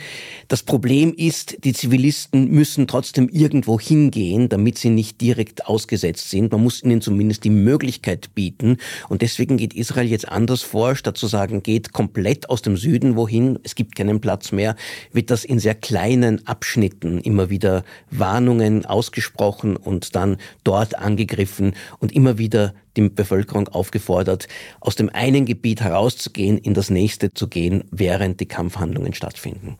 Das 0.48 0.62
Problem 0.62 1.14
ist, 1.16 1.64
die 1.64 1.72
Zivilisten 1.72 2.50
müssen 2.50 2.88
trotzdem 2.88 3.28
irgendwo 3.28 3.78
hingehen, 3.78 4.48
damit 4.48 4.76
sie 4.76 4.90
nicht 4.90 5.20
direkt 5.20 5.66
ausgesetzt 5.66 6.30
sind. 6.30 6.50
Man 6.52 6.62
muss 6.62 6.82
ihnen 6.82 7.00
zumindest 7.00 7.44
die 7.44 7.50
Möglichkeit 7.50 8.34
bieten. 8.34 8.78
Und 9.08 9.22
deswegen 9.22 9.56
geht 9.56 9.74
Israel 9.74 10.08
jetzt 10.08 10.28
anders 10.28 10.62
vor, 10.62 10.96
statt 10.96 11.16
zu 11.16 11.28
sagen, 11.28 11.62
geht 11.62 11.92
komplett 11.92 12.50
aus 12.50 12.62
dem 12.62 12.76
Süden 12.76 13.16
wohin, 13.16 13.58
es 13.62 13.74
gibt 13.74 13.94
keinen 13.94 14.20
Platz 14.20 14.52
mehr, 14.52 14.74
wird 15.12 15.30
das 15.30 15.44
in 15.44 15.60
sehr 15.60 15.74
kleinen 15.74 16.46
Abschnitten 16.46 17.20
immer 17.20 17.50
wieder 17.50 17.84
Warnungen 18.10 18.84
ausgesprochen 18.84 19.76
und 19.76 20.16
dann 20.16 20.38
dort 20.64 20.98
angegriffen 20.98 21.74
und 22.00 22.12
immer 22.12 22.38
wieder 22.38 22.74
die 22.96 23.08
Bevölkerung 23.08 23.68
aufgefordert, 23.68 24.48
aus 24.80 24.96
dem 24.96 25.08
einen 25.08 25.44
Gebiet 25.52 25.82
herauszugehen, 25.82 26.56
in 26.56 26.72
das 26.72 26.88
nächste 26.88 27.34
zu 27.34 27.46
gehen, 27.46 27.84
während 27.90 28.40
die 28.40 28.46
Kampfhandlungen 28.46 29.12
stattfinden. 29.12 29.76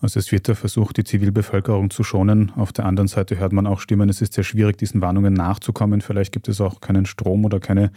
Also 0.00 0.18
es 0.18 0.32
wird 0.32 0.48
da 0.48 0.54
versucht, 0.54 0.96
die 0.96 1.04
Zivilbevölkerung 1.04 1.90
zu 1.90 2.02
schonen. 2.02 2.50
Auf 2.56 2.72
der 2.72 2.86
anderen 2.86 3.08
Seite 3.08 3.38
hört 3.38 3.52
man 3.52 3.66
auch 3.66 3.78
Stimmen, 3.78 4.08
es 4.08 4.22
ist 4.22 4.32
sehr 4.32 4.42
schwierig, 4.42 4.78
diesen 4.78 5.02
Warnungen 5.02 5.34
nachzukommen. 5.34 6.00
Vielleicht 6.00 6.32
gibt 6.32 6.48
es 6.48 6.62
auch 6.62 6.80
keinen 6.80 7.04
Strom 7.04 7.44
oder 7.44 7.60
keine 7.60 7.92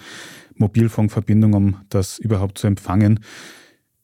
Mobilfunkverbindung, 0.56 1.54
um 1.54 1.78
das 1.88 2.20
überhaupt 2.20 2.58
zu 2.58 2.68
empfangen. 2.68 3.22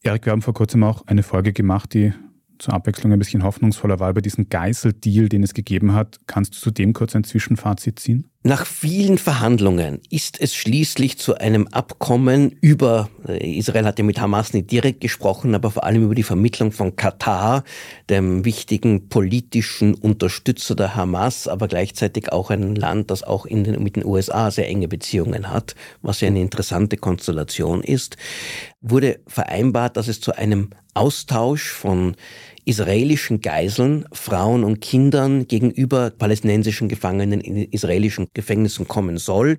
Erik, 0.02 0.24
wir 0.24 0.32
haben 0.32 0.42
vor 0.42 0.54
kurzem 0.54 0.82
auch 0.82 1.06
eine 1.06 1.22
Folge 1.22 1.52
gemacht, 1.52 1.92
die 1.92 2.14
zur 2.58 2.72
Abwechslung 2.72 3.12
ein 3.12 3.18
bisschen 3.18 3.42
hoffnungsvoller 3.42 4.00
war 4.00 4.08
über 4.08 4.22
diesen 4.22 4.48
Geiseldeal, 4.48 5.28
den 5.28 5.42
es 5.42 5.52
gegeben 5.52 5.92
hat. 5.92 6.18
Kannst 6.26 6.54
du 6.54 6.58
zu 6.58 6.70
dem 6.70 6.94
kurz 6.94 7.14
ein 7.14 7.24
Zwischenfazit 7.24 8.00
ziehen? 8.00 8.31
Nach 8.44 8.66
vielen 8.66 9.18
Verhandlungen 9.18 10.00
ist 10.10 10.40
es 10.40 10.52
schließlich 10.52 11.16
zu 11.16 11.36
einem 11.36 11.68
Abkommen 11.68 12.50
über, 12.60 13.08
äh, 13.28 13.56
Israel 13.56 13.84
hat 13.84 14.00
ja 14.00 14.04
mit 14.04 14.20
Hamas 14.20 14.52
nicht 14.52 14.72
direkt 14.72 15.00
gesprochen, 15.00 15.54
aber 15.54 15.70
vor 15.70 15.84
allem 15.84 16.02
über 16.02 16.16
die 16.16 16.24
Vermittlung 16.24 16.72
von 16.72 16.96
Katar, 16.96 17.62
dem 18.10 18.44
wichtigen 18.44 19.08
politischen 19.08 19.94
Unterstützer 19.94 20.74
der 20.74 20.96
Hamas, 20.96 21.46
aber 21.46 21.68
gleichzeitig 21.68 22.32
auch 22.32 22.50
ein 22.50 22.74
Land, 22.74 23.12
das 23.12 23.22
auch 23.22 23.46
den, 23.46 23.80
mit 23.80 23.94
den 23.94 24.04
USA 24.04 24.50
sehr 24.50 24.66
enge 24.66 24.88
Beziehungen 24.88 25.48
hat, 25.48 25.76
was 26.00 26.20
ja 26.20 26.26
eine 26.26 26.40
interessante 26.40 26.96
Konstellation 26.96 27.80
ist, 27.80 28.16
wurde 28.80 29.20
vereinbart, 29.28 29.96
dass 29.96 30.08
es 30.08 30.20
zu 30.20 30.36
einem 30.36 30.70
Austausch 30.94 31.70
von 31.70 32.16
israelischen 32.64 33.40
Geiseln, 33.40 34.04
Frauen 34.12 34.62
und 34.62 34.80
Kindern 34.80 35.48
gegenüber 35.48 36.10
palästinensischen 36.10 36.88
Gefangenen 36.88 37.40
in 37.40 37.56
israelischen 37.56 38.28
Gefängnissen 38.34 38.86
kommen 38.86 39.18
soll 39.18 39.58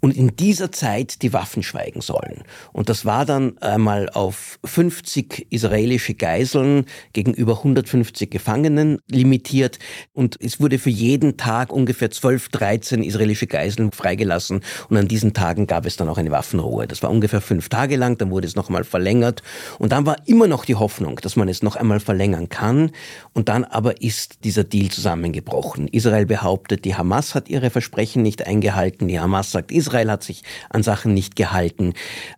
und 0.00 0.14
in 0.16 0.36
dieser 0.36 0.70
Zeit 0.70 1.22
die 1.22 1.32
Waffen 1.32 1.62
schweigen 1.62 2.02
sollen. 2.02 2.42
Und 2.72 2.90
das 2.90 3.06
war 3.06 3.24
dann 3.24 3.56
einmal 3.58 4.10
auf 4.10 4.58
50 4.64 5.46
israelische 5.50 6.14
Geiseln 6.14 6.84
gegenüber 7.14 7.58
150 7.58 8.30
Gefangenen 8.30 8.98
limitiert 9.10 9.78
und 10.12 10.36
es 10.40 10.60
wurde 10.60 10.78
für 10.78 10.90
jeden 10.90 11.38
Tag 11.38 11.72
ungefähr 11.72 12.10
12, 12.10 12.50
13 12.50 13.02
israelische 13.02 13.46
Geiseln 13.46 13.92
freigelassen 13.92 14.60
und 14.90 14.96
an 14.98 15.08
diesen 15.08 15.32
Tagen 15.32 15.66
gab 15.66 15.86
es 15.86 15.96
dann 15.96 16.08
auch 16.08 16.18
eine 16.18 16.30
Waffenruhe. 16.30 16.86
Das 16.86 17.02
war 17.02 17.10
ungefähr 17.10 17.40
fünf 17.40 17.70
Tage 17.70 17.96
lang, 17.96 18.18
dann 18.18 18.30
wurde 18.30 18.46
es 18.46 18.56
nochmal 18.56 18.84
verlängert 18.84 19.42
und 19.78 19.92
dann 19.92 20.04
war 20.04 20.16
immer 20.26 20.46
noch 20.46 20.66
die 20.66 20.74
Hoffnung, 20.74 21.16
dass 21.22 21.36
man 21.36 21.48
es 21.48 21.62
noch 21.62 21.76
einmal 21.76 22.00
verlängern 22.00 22.41
ändern 22.42 22.48
kann. 22.48 22.90
Und 23.32 23.48
dann 23.48 23.64
aber 23.64 24.02
ist 24.02 24.44
dieser 24.44 24.64
Deal 24.64 24.90
zusammengebrochen. 24.90 25.88
Israel 25.88 26.26
behauptet, 26.26 26.84
die 26.84 26.94
Hamas 26.94 27.34
hat 27.34 27.48
ihre 27.48 27.70
Versprechen 27.70 28.22
nicht 28.22 28.46
eingehalten. 28.46 29.08
Die 29.08 29.20
Hamas 29.20 29.50
sagt, 29.50 29.72
Israel 29.72 30.10
hat 30.10 30.22
sich 30.22 30.42
an 30.70 30.82
Sachen 30.82 31.14
nicht 31.14 31.36
gehalten. 31.36 31.94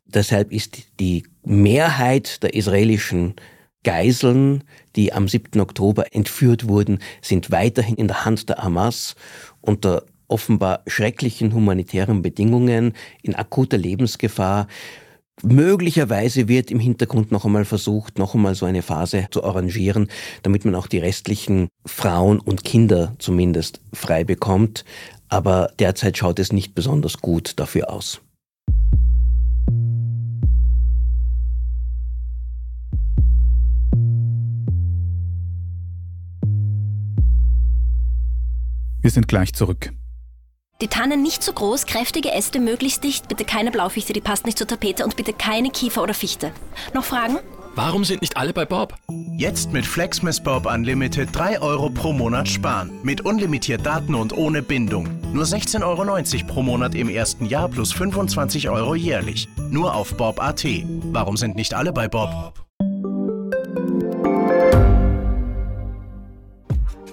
Deshalb 0.07 0.53
ist 0.53 0.79
die 1.01 1.25
Mehrheit 1.45 2.43
der 2.43 2.55
israelischen 2.55 3.35
Geiseln, 3.83 4.65
die 4.97 5.13
am 5.13 5.29
7. 5.29 5.61
Oktober 5.61 6.15
entführt 6.15 6.69
wurden, 6.69 7.01
sind 7.21 7.51
weiterhin 7.51 7.97
in 7.97 8.09
der 8.09 8.25
Hand 8.25 8.49
der 8.49 8.57
Hamas 8.57 9.15
unter 9.61 10.05
offenbar 10.27 10.81
schrecklichen 10.87 11.53
humanitären 11.53 12.23
Bedingungen, 12.23 12.95
in 13.23 13.35
akuter 13.35 13.77
Lebensgefahr. 13.77 14.69
Möglicherweise 15.43 16.49
wird 16.49 16.71
im 16.71 16.79
Hintergrund 16.79 17.33
noch 17.33 17.45
einmal 17.45 17.65
versucht, 17.65 18.19
noch 18.19 18.35
einmal 18.35 18.55
so 18.55 18.67
eine 18.67 18.83
Phase 18.83 19.27
zu 19.31 19.45
arrangieren, 19.45 20.09
damit 20.43 20.65
man 20.65 20.75
auch 20.75 20.87
die 20.87 20.99
restlichen 20.99 21.69
Frauen 21.85 22.39
und 22.39 22.65
Kinder 22.65 23.15
zumindest 23.19 23.81
frei 23.93 24.25
bekommt. 24.25 24.85
Aber 25.29 25.73
derzeit 25.79 26.17
schaut 26.17 26.39
es 26.39 26.53
nicht 26.53 26.75
besonders 26.75 27.19
gut 27.19 27.59
dafür 27.59 27.91
aus. 27.91 28.21
Wir 39.03 39.11
sind 39.11 39.29
gleich 39.29 39.53
zurück. 39.53 39.93
Die 40.81 40.89
Tannen 40.89 41.23
nicht 41.23 41.43
zu 41.43 41.53
groß, 41.53 41.87
kräftige 41.87 42.33
Äste 42.33 42.59
möglichst 42.59 43.05
dicht, 43.05 43.29
bitte 43.29 43.45
keine 43.45 43.71
Blaufichte, 43.71 44.13
die 44.13 44.21
passt 44.21 44.45
nicht 44.45 44.59
zur 44.59 44.67
Tapete 44.67 45.05
und 45.05 45.15
bitte 45.15 45.33
keine 45.33 45.71
Kiefer 45.71 46.03
oder 46.03 46.15
Fichte. 46.15 46.51
Noch 46.93 47.05
Fragen? 47.05 47.39
Warum 47.77 48.05
sind 48.05 48.23
nicht 48.23 48.37
alle 48.37 48.53
bei 48.53 48.65
Bob? 48.65 48.95
Jetzt 49.37 49.73
mit 49.73 49.87
Flexmas 49.87 50.41
Bob 50.41 50.67
Unlimited 50.67 51.29
3 51.33 51.61
Euro 51.61 51.91
pro 51.91 52.13
Monat 52.13 52.49
sparen. 52.49 52.91
Mit 53.03 53.21
unlimitiert 53.21 53.87
Daten 53.87 54.15
und 54.15 54.37
ohne 54.37 54.63
Bindung. 54.63 55.09
Nur 55.33 55.45
16,90 55.45 55.83
Euro 55.85 56.53
pro 56.53 56.63
Monat 56.63 56.95
im 56.95 57.09
ersten 57.09 57.47
Jahr 57.47 57.69
plus 57.69 57.93
25 57.93 58.69
Euro 58.69 58.95
jährlich. 58.95 59.49
Nur 59.71 59.95
auf 59.95 60.17
Bob.at. 60.17 60.65
Warum 61.13 61.37
sind 61.37 61.57
nicht 61.57 61.75
alle 61.75 61.93
bei 61.93 62.09
Bob? 62.09 62.55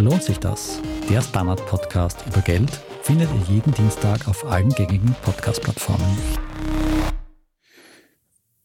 Lohnt 0.00 0.22
sich 0.22 0.38
das? 0.38 0.80
Der 1.10 1.20
Standard-Podcast 1.20 2.24
über 2.26 2.40
Geld 2.40 2.70
findet 3.02 3.28
ihr 3.34 3.54
jeden 3.54 3.74
Dienstag 3.74 4.26
auf 4.28 4.46
allen 4.46 4.70
gängigen 4.70 5.14
Podcast-Plattformen. 5.20 6.16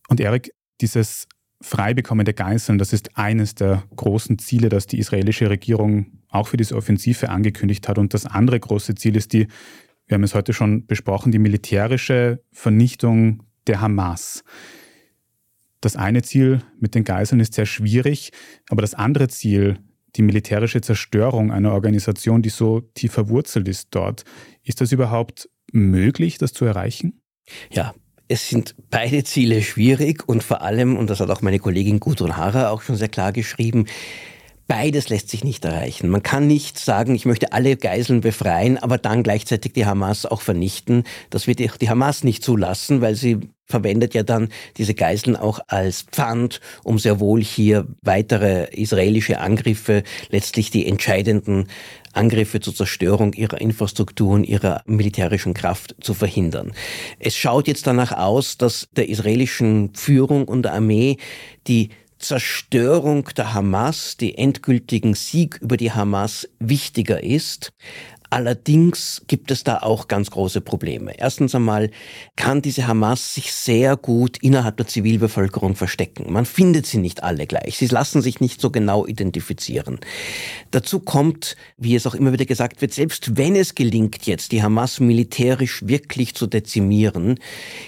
Und 0.08 0.22
Erik, 0.22 0.54
dieses 0.80 1.28
frei 1.60 1.94
bekommene 1.94 2.34
Geiseln, 2.34 2.78
das 2.78 2.94
ist 2.94 3.18
eines 3.18 3.54
der 3.54 3.84
großen 3.98 4.40
Ziele, 4.40 4.70
das 4.70 4.88
die 4.88 4.98
israelische 4.98 5.50
Regierung 5.50 6.22
auch 6.30 6.48
für 6.48 6.56
diese 6.56 6.78
Offensive 6.78 7.28
angekündigt 7.28 7.90
hat. 7.90 7.98
Und 7.98 8.14
das 8.14 8.26
andere 8.26 8.58
große 8.58 8.96
Ziel 8.96 9.18
ist 9.18 9.34
die, 9.34 9.48
wir 10.08 10.16
haben 10.16 10.24
es 10.24 10.36
heute 10.36 10.54
schon 10.54 10.86
besprochen, 10.86 11.34
die 11.34 11.40
militärische 11.40 12.42
Vernichtung 12.54 13.44
der 13.68 13.82
Hamas. 13.82 14.46
Das 15.82 15.98
eine 15.98 16.22
Ziel 16.22 16.62
mit 16.80 16.96
den 16.96 17.04
Geiseln 17.04 17.42
ist 17.42 17.56
sehr 17.56 17.66
schwierig, 17.66 18.32
aber 18.70 18.82
das 18.82 18.94
andere 18.94 19.28
Ziel, 19.28 19.80
die 20.16 20.22
militärische 20.22 20.82
Zerstörung 20.82 21.52
einer 21.52 21.74
Organisation, 21.74 22.42
die 22.42 22.50
so 22.50 22.82
tief 22.82 23.14
verwurzelt 23.14 23.68
ist 23.68 23.90
dort, 23.92 24.24
ist 24.64 24.82
das 24.82 24.92
überhaupt 24.92 25.50
möglich, 25.72 26.38
das 26.38 26.54
zu 26.54 26.66
erreichen? 26.66 27.22
Ja, 27.72 27.94
es 28.28 28.50
sind 28.50 28.76
beide 28.90 29.24
Ziele 29.24 29.62
schwierig 29.62 30.28
und 30.28 30.42
vor 30.42 30.62
allem, 30.62 30.98
und 30.98 31.10
das 31.10 31.20
hat 31.20 31.30
auch 31.30 31.42
meine 31.42 31.60
Kollegin 31.60 32.00
Gudrun 32.00 32.38
Harrer 32.38 32.72
auch 32.72 32.82
schon 32.82 32.96
sehr 32.96 33.10
klar 33.10 33.32
geschrieben, 33.32 33.86
Beides 34.68 35.10
lässt 35.10 35.30
sich 35.30 35.44
nicht 35.44 35.64
erreichen. 35.64 36.10
Man 36.10 36.24
kann 36.24 36.48
nicht 36.48 36.80
sagen, 36.80 37.14
ich 37.14 37.26
möchte 37.26 37.54
alle 37.54 37.78
Geiseln 37.78 38.22
befreien, 38.22 38.80
aber 38.80 38.98
dann 38.98 39.22
gleichzeitig 39.22 39.74
die 39.74 39.86
Hamas 39.86 40.26
auch 40.26 40.42
vernichten. 40.42 41.04
Das 41.30 41.46
wird 41.46 41.60
die 41.60 41.90
Hamas 41.90 42.24
nicht 42.24 42.44
zulassen, 42.44 43.00
weil 43.00 43.14
sie 43.14 43.42
verwendet 43.66 44.14
ja 44.14 44.24
dann 44.24 44.50
diese 44.78 44.94
Geiseln 44.94 45.36
auch 45.36 45.60
als 45.68 46.04
Pfand, 46.04 46.62
um 46.84 47.00
sehr 47.00 47.20
wohl 47.20 47.44
hier 47.44 47.88
weitere 48.02 48.66
israelische 48.72 49.40
Angriffe, 49.40 50.04
letztlich 50.30 50.70
die 50.70 50.88
entscheidenden 50.88 51.68
Angriffe 52.14 52.60
zur 52.60 52.74
Zerstörung 52.74 53.34
ihrer 53.34 53.60
Infrastrukturen, 53.60 54.44
ihrer 54.44 54.82
militärischen 54.86 55.54
Kraft 55.54 55.96
zu 56.00 56.14
verhindern. 56.14 56.74
Es 57.20 57.36
schaut 57.36 57.68
jetzt 57.68 57.88
danach 57.88 58.12
aus, 58.12 58.58
dass 58.58 58.88
der 58.96 59.10
israelischen 59.10 59.94
Führung 59.96 60.48
und 60.48 60.64
der 60.64 60.74
Armee 60.74 61.18
die 61.68 61.90
Zerstörung 62.18 63.30
der 63.38 63.54
Hamas, 63.54 64.16
die 64.18 64.38
endgültigen 64.38 65.14
Sieg 65.16 65.60
über 65.62 65.76
die 65.76 65.92
Hamas 65.92 66.48
wichtiger 66.60 67.22
ist 67.22 67.74
Allerdings 68.30 69.22
gibt 69.28 69.52
es 69.52 69.64
da 69.64 69.80
auch 69.80 70.08
ganz 70.08 70.32
große 70.32 70.62
Probleme. 70.62 71.18
Erstens 71.18 71.56
einmal 71.56 71.92
kann 72.36 72.62
diese 72.62 72.88
Hamas 72.88 73.34
sich 73.34 73.52
sehr 73.52 73.96
gut 73.98 74.38
innerhalb 74.38 74.78
der 74.78 74.88
Zivilbevölkerung 74.88 75.76
verstecken. 75.76 76.32
Man 76.32 76.46
findet 76.46 76.86
sie 76.86 76.98
nicht 76.98 77.24
alle 77.24 77.48
gleich. 77.48 77.78
Sie 77.78 77.88
lassen 77.88 78.22
sich 78.22 78.40
nicht 78.40 78.62
so 78.62 78.72
genau 78.72 79.06
identifizieren. 79.06 80.00
Dazu 80.72 81.00
kommt, 81.00 81.56
wie 81.78 81.96
es 81.96 82.08
auch 82.08 82.16
immer 82.16 82.34
wieder 82.34 82.46
gesagt 82.46 82.82
wird, 82.82 82.94
selbst 82.94 83.38
wenn 83.38 83.56
es 83.56 83.76
gelingt 83.76 84.26
jetzt, 84.26 84.52
die 84.52 84.64
Hamas 84.64 85.00
militärisch 85.00 85.88
wirklich 85.88 86.36
zu 86.36 86.48
dezimieren, 86.48 87.40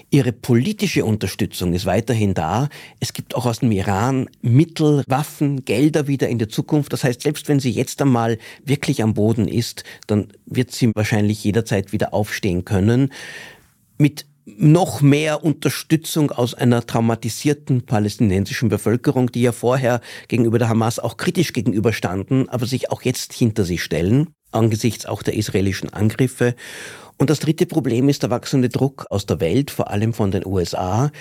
ihre 0.10 0.32
politische 0.32 1.06
Unterstützung 1.06 1.74
ist 1.74 1.86
weiterhin 1.86 2.34
da. 2.34 2.70
Es 3.00 3.13
gibt 3.13 3.36
auch 3.36 3.46
aus 3.46 3.60
dem 3.60 3.72
Iran 3.72 4.29
Mittel, 4.41 5.03
Waffen, 5.08 5.65
Gelder 5.65 6.08
wieder 6.08 6.27
in 6.29 6.39
der 6.39 6.50
Zukunft. 6.50 6.94
Das 6.94 7.03
heißt, 7.03 7.22
selbst 7.22 7.48
wenn 7.48 7.60
sie 7.60 7.72
jetzt 7.72 8.01
einmal 8.01 8.38
wirklich 8.63 9.03
am 9.03 9.13
Boden 9.13 9.48
ist, 9.48 9.84
wird 10.46 10.72
sie 10.72 10.91
wahrscheinlich 10.96 11.43
jederzeit 11.43 11.91
wieder 11.93 12.13
aufstehen 12.13 12.65
können. 12.65 13.12
Mit 13.98 14.25
noch 14.46 15.01
mehr 15.01 15.43
Unterstützung 15.43 16.31
aus 16.31 16.53
einer 16.53 16.86
traumatisierten 16.86 17.86
palästinensischen 17.86 18.69
Bevölkerung, 18.69 19.31
die 19.31 19.41
ja 19.41 19.51
vorher 19.51 20.00
gegenüber 20.29 20.57
der 20.57 20.69
Hamas 20.69 21.00
auch 21.00 21.17
kritisch 21.17 21.51
gegenüberstanden, 21.51 22.48
aber 22.48 22.65
sich 22.65 22.89
auch 22.89 23.01
jetzt 23.01 23.34
hinter 23.34 23.65
sie 23.65 23.77
stellen, 23.77 24.29
angesichts 24.51 25.06
auch 25.06 25.24
der 25.24 25.36
israelischen 25.36 25.92
Angriffe. 25.92 26.56
Und 27.20 27.32
das 27.32 27.39
dritte 27.39 27.66
Problem 27.66 28.10
ist 28.10 28.22
der 28.22 28.30
wachsende 28.30 28.70
Druck 28.70 29.08
aus 29.10 29.25
der 29.25 29.39
Welt, 29.39 29.72
vor 29.72 29.89
allem 29.89 30.13
von 30.13 30.30
den 30.30 30.46
USA. 30.46 31.12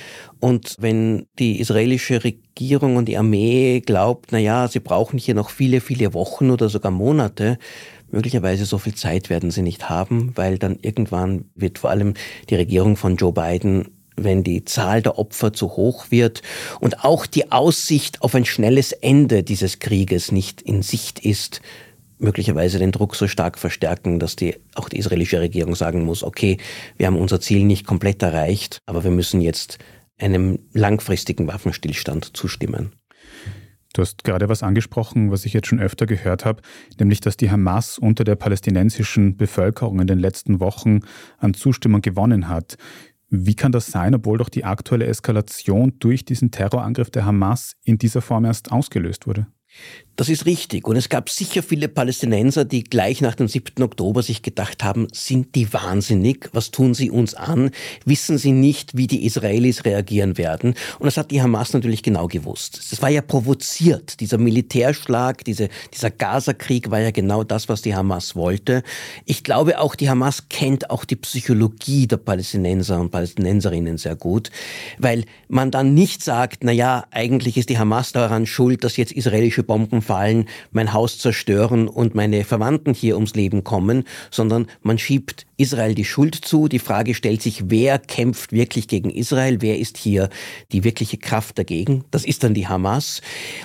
Und 0.41 0.77
wenn 0.79 1.27
die 1.39 1.59
israelische 1.59 2.23
Regierung 2.23 2.97
und 2.97 3.07
die 3.07 3.17
Armee 3.17 3.81
glaubt, 3.81 4.27
na 4.31 4.39
ja, 4.39 4.69
sie 4.69 4.81
brauchen 4.81 5.19
hier 5.19 5.35
noch 5.35 5.49
viele, 5.49 5.81
viele 5.81 6.13
Wochen 6.13 6.51
oder 6.51 6.69
sogar 6.69 6.93
Monate, 6.93 7.59
Möglicherweise 8.09 8.67
so 8.67 8.79
viel 8.79 8.95
Zeit 8.95 9.31
werden 9.31 9.51
sie 9.51 9.63
nicht 9.63 9.91
haben, 9.91 10.33
weil 10.37 10.59
dann 10.59 10.79
irgendwann 10.81 11.47
wird 11.57 11.79
vor 11.79 11.91
allem 11.91 12.15
die 12.49 12.55
Regierung 12.55 12.97
von 12.97 13.17
Joe 13.17 13.33
Biden 13.33 13.89
wenn 14.19 14.43
die 14.43 14.65
Zahl 14.65 15.03
der 15.03 15.19
Opfer 15.19 15.53
zu 15.53 15.77
hoch 15.77 16.07
wird 16.09 16.41
und 16.81 17.05
auch 17.05 17.27
die 17.27 17.53
Aussicht 17.53 18.23
auf 18.23 18.35
ein 18.35 18.47
schnelles 18.47 18.93
Ende 18.93 19.43
dieses 19.43 19.79
Krieges 19.79 20.33
nicht 20.33 20.63
in 20.63 20.81
Sicht 20.81 21.19
ist, 21.19 21.61
möglicherweise 22.19 22.79
den 22.79 22.93
Druck 22.93 23.15
so 23.15 23.29
stark 23.29 23.59
verstärken, 23.59 24.19
dass 24.19 24.37
die, 24.37 24.57
auch 24.75 24.89
die 24.89 24.99
israelische 24.99 25.41
Regierung 25.41 25.75
sagen 25.75 26.05
muss, 26.05 26.23
okay, 26.23 26.59
wir 26.97 27.07
haben 27.07 27.17
unser 27.17 27.41
Ziel 27.41 27.65
nicht 27.65 27.87
komplett 27.87 28.23
erreicht, 28.23 28.79
aber 28.87 29.05
wir 29.05 29.11
müssen 29.11 29.41
jetzt 29.41 29.79
einem 30.19 30.59
langfristigen 30.73 31.47
Waffenstillstand 31.47 32.37
zustimmen. 32.37 32.93
Du 33.93 34.03
hast 34.03 34.25
gerade 34.25 34.49
was 34.51 34.63
angesprochen, 34.63 35.31
was 35.31 35.47
ich 35.47 35.55
jetzt 35.55 35.69
schon 35.69 35.81
öfter 35.81 36.05
gehört 36.05 36.45
habe, 36.45 36.61
nämlich 36.99 37.21
dass 37.21 37.39
die 37.39 37.51
Hamas 37.51 37.99
unter 37.99 38.25
der 38.25 38.35
palästinensischen 38.35 39.39
Bevölkerung 39.39 40.01
in 40.01 40.07
den 40.07 40.19
letzten 40.19 40.61
Wochen 40.61 41.01
an 41.39 41.55
Zustimmung 41.55 42.03
gewonnen 42.03 42.49
hat. 42.49 42.77
Wie 43.31 43.57
kann 43.57 43.73
das 43.73 43.87
sein, 43.87 44.15
obwohl 44.15 44.37
doch 44.39 44.51
die 44.51 44.65
aktuelle 44.65 45.07
Eskalation 45.07 45.95
durch 45.99 46.27
diesen 46.27 46.51
Terrorangriff 46.51 47.11
der 47.11 47.25
Hamas 47.25 47.73
in 47.85 47.97
dieser 47.97 48.21
Form 48.21 48.45
erst 48.45 48.71
ausgelöst 48.71 49.27
wurde? 49.27 49.47
Das 50.17 50.31
ist 50.31 50.47
richtig. 50.47 50.89
Und 50.89 50.97
es 50.97 51.11
gab 51.11 51.29
sicher 51.29 51.63
viele 51.63 51.89
Palästinenser, 51.89 52.65
die 52.65 52.85
gleich 52.85 53.21
nach 53.21 53.35
dem 53.35 53.49
7. 53.49 53.83
Oktober 53.83 54.23
sich 54.23 54.41
gedacht 54.41 54.83
haben, 54.83 55.09
sind 55.13 55.55
die 55.55 55.71
wahnsinnig? 55.75 56.49
Was 56.53 56.71
tun 56.71 56.95
sie 56.95 57.11
uns 57.11 57.35
an? 57.35 57.71
Wissen 58.07 58.39
sie 58.39 58.53
nicht, 58.53 58.97
wie 58.97 59.07
die 59.07 59.27
Israelis 59.27 59.85
reagieren 59.85 60.39
werden? 60.39 60.75
Und 60.99 61.05
das 61.05 61.19
hat 61.19 61.31
die 61.31 61.43
Hamas 61.43 61.75
natürlich 61.75 62.03
genau 62.03 62.29
gewusst. 62.29 62.81
Es 62.91 63.03
war 63.03 63.11
ja 63.11 63.21
provoziert. 63.21 64.21
Dieser 64.21 64.39
Militärschlag, 64.39 65.45
diese, 65.45 65.69
dieser 65.93 66.11
Gaza-Krieg 66.11 66.91
war 66.91 67.01
ja 67.01 67.11
genau 67.11 67.45
das, 67.45 67.69
was 67.69 67.83
die 67.83 67.95
Hamas 67.95 68.35
wollte. 68.35 68.83
Ich 69.27 69.45
glaube 69.45 69.79
auch, 69.79 69.95
die 69.95 70.09
Hamas 70.09 70.49
kennt 70.49 70.89
auch 70.89 71.05
die 71.05 71.17
Psychologie 71.17 72.07
der 72.07 72.17
Palästinenser 72.17 72.99
und 73.01 73.11
Palästinenserinnen 73.11 73.99
sehr 73.99 74.17
gut, 74.17 74.51
weil 74.99 75.25
man 75.49 75.71
dann 75.71 75.93
nicht 75.93 76.25
sagt, 76.25 76.65
na 76.65 76.73
ja, 76.73 77.05
eigentlich 77.11 77.59
ist 77.59 77.69
die 77.69 77.79
Hamas 77.79 78.13
daran 78.13 78.47
schuld, 78.47 78.83
dass 78.83 78.97
jetzt 78.97 79.13
israelische 79.13 79.63
Bomben 79.63 80.06
fallen, 80.07 80.49
mein 80.71 80.93
Haus 80.93 81.19
zerstören 81.19 81.89
und 81.89 82.15
meine 82.15 82.45
Verwandten 82.45 82.95
hier 82.95 83.17
ums 83.17 83.35
Leben 83.35 83.65
kommen, 83.65 84.05
sondern 84.31 84.67
man 84.83 84.99
schiebt 84.99 85.47
Israel 85.57 85.95
die 85.95 86.05
Schuld 86.05 86.35
zu. 86.35 86.69
Die 86.69 86.79
Frage 86.79 87.15
stellt 87.15 87.43
sich, 87.43 87.71
wer 87.71 87.99
kämpft 87.99 88.53
wirklich 88.53 88.89
gegen 88.89 89.11
Israel? 89.11 89.61
Wer 89.61 89.79
ist 89.79 89.97
hier 89.97 90.29
die 90.73 90.85
wirkliche 90.85 91.19
Kraft 91.19 91.59
dagegen? 91.59 92.05
Das 92.11 92.25
ist 92.25 92.45
dann 92.45 92.55
die 92.55 92.69
Hamas. 92.69 93.21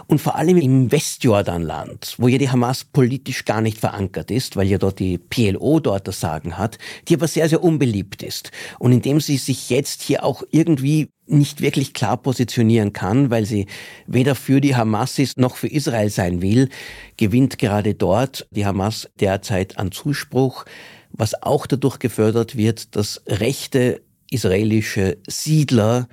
Und 0.07 0.21
vor 0.21 0.35
allem 0.35 0.57
im 0.57 0.91
Westjordanland, 0.91 2.15
wo 2.17 2.27
ja 2.27 2.37
die 2.37 2.49
Hamas 2.49 2.83
politisch 2.83 3.45
gar 3.45 3.61
nicht 3.61 3.77
verankert 3.77 4.31
ist, 4.31 4.55
weil 4.55 4.67
ja 4.67 4.77
dort 4.77 4.99
die 4.99 5.17
PLO 5.17 5.79
dort 5.79 6.07
das 6.07 6.19
Sagen 6.19 6.57
hat, 6.57 6.77
die 7.07 7.15
aber 7.15 7.27
sehr, 7.27 7.49
sehr 7.49 7.63
unbeliebt 7.63 8.23
ist. 8.23 8.51
Und 8.79 8.91
indem 8.91 9.19
sie 9.19 9.37
sich 9.37 9.69
jetzt 9.69 10.01
hier 10.01 10.23
auch 10.23 10.43
irgendwie 10.51 11.09
nicht 11.31 11.61
wirklich 11.61 11.93
klar 11.93 12.17
positionieren 12.17 12.93
kann, 12.93 13.29
weil 13.29 13.45
sie 13.45 13.67
weder 14.05 14.35
für 14.35 14.61
die 14.61 14.75
Hamas 14.75 15.17
ist 15.17 15.37
noch 15.37 15.55
für 15.55 15.67
Israel 15.67 16.09
sein 16.09 16.41
will, 16.41 16.69
gewinnt 17.17 17.57
gerade 17.57 17.95
dort 17.95 18.47
die 18.51 18.65
Hamas 18.65 19.09
derzeit 19.19 19.77
an 19.77 19.91
Zuspruch 19.91 20.65
was 21.13 21.41
auch 21.41 21.67
dadurch 21.67 21.99
gefördert 21.99 22.55
wird, 22.57 22.95
dass 22.95 23.21
rechte 23.27 24.01
israelische 24.29 25.17
Siedler 25.27 26.07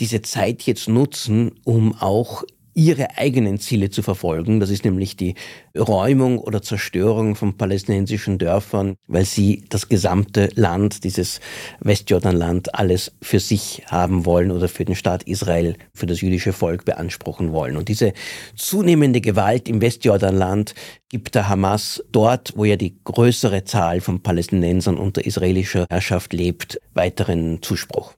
diese 0.00 0.22
Zeit 0.22 0.62
jetzt 0.62 0.88
nutzen, 0.88 1.52
um 1.64 1.94
auch 1.94 2.44
ihre 2.78 3.18
eigenen 3.18 3.58
Ziele 3.58 3.90
zu 3.90 4.02
verfolgen. 4.02 4.60
Das 4.60 4.70
ist 4.70 4.84
nämlich 4.84 5.16
die 5.16 5.34
Räumung 5.76 6.38
oder 6.38 6.62
Zerstörung 6.62 7.34
von 7.34 7.56
palästinensischen 7.56 8.38
Dörfern, 8.38 8.94
weil 9.08 9.24
sie 9.24 9.64
das 9.68 9.88
gesamte 9.88 10.48
Land, 10.54 11.02
dieses 11.02 11.40
Westjordanland, 11.80 12.76
alles 12.76 13.10
für 13.20 13.40
sich 13.40 13.82
haben 13.86 14.24
wollen 14.24 14.52
oder 14.52 14.68
für 14.68 14.84
den 14.84 14.94
Staat 14.94 15.24
Israel, 15.24 15.74
für 15.92 16.06
das 16.06 16.20
jüdische 16.20 16.52
Volk 16.52 16.84
beanspruchen 16.84 17.50
wollen. 17.52 17.76
Und 17.76 17.88
diese 17.88 18.12
zunehmende 18.54 19.20
Gewalt 19.20 19.68
im 19.68 19.80
Westjordanland 19.80 20.76
gibt 21.08 21.34
der 21.34 21.48
Hamas 21.48 22.04
dort, 22.12 22.52
wo 22.54 22.64
ja 22.64 22.76
die 22.76 22.96
größere 23.02 23.64
Zahl 23.64 24.00
von 24.00 24.22
Palästinensern 24.22 24.98
unter 24.98 25.26
israelischer 25.26 25.84
Herrschaft 25.90 26.32
lebt, 26.32 26.80
weiteren 26.94 27.60
Zuspruch. 27.60 28.17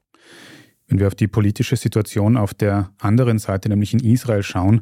Wenn 0.91 0.99
wir 0.99 1.07
auf 1.07 1.15
die 1.15 1.29
politische 1.29 1.77
Situation 1.77 2.35
auf 2.35 2.53
der 2.53 2.91
anderen 2.99 3.39
Seite, 3.39 3.69
nämlich 3.69 3.93
in 3.93 4.01
Israel, 4.01 4.43
schauen, 4.43 4.81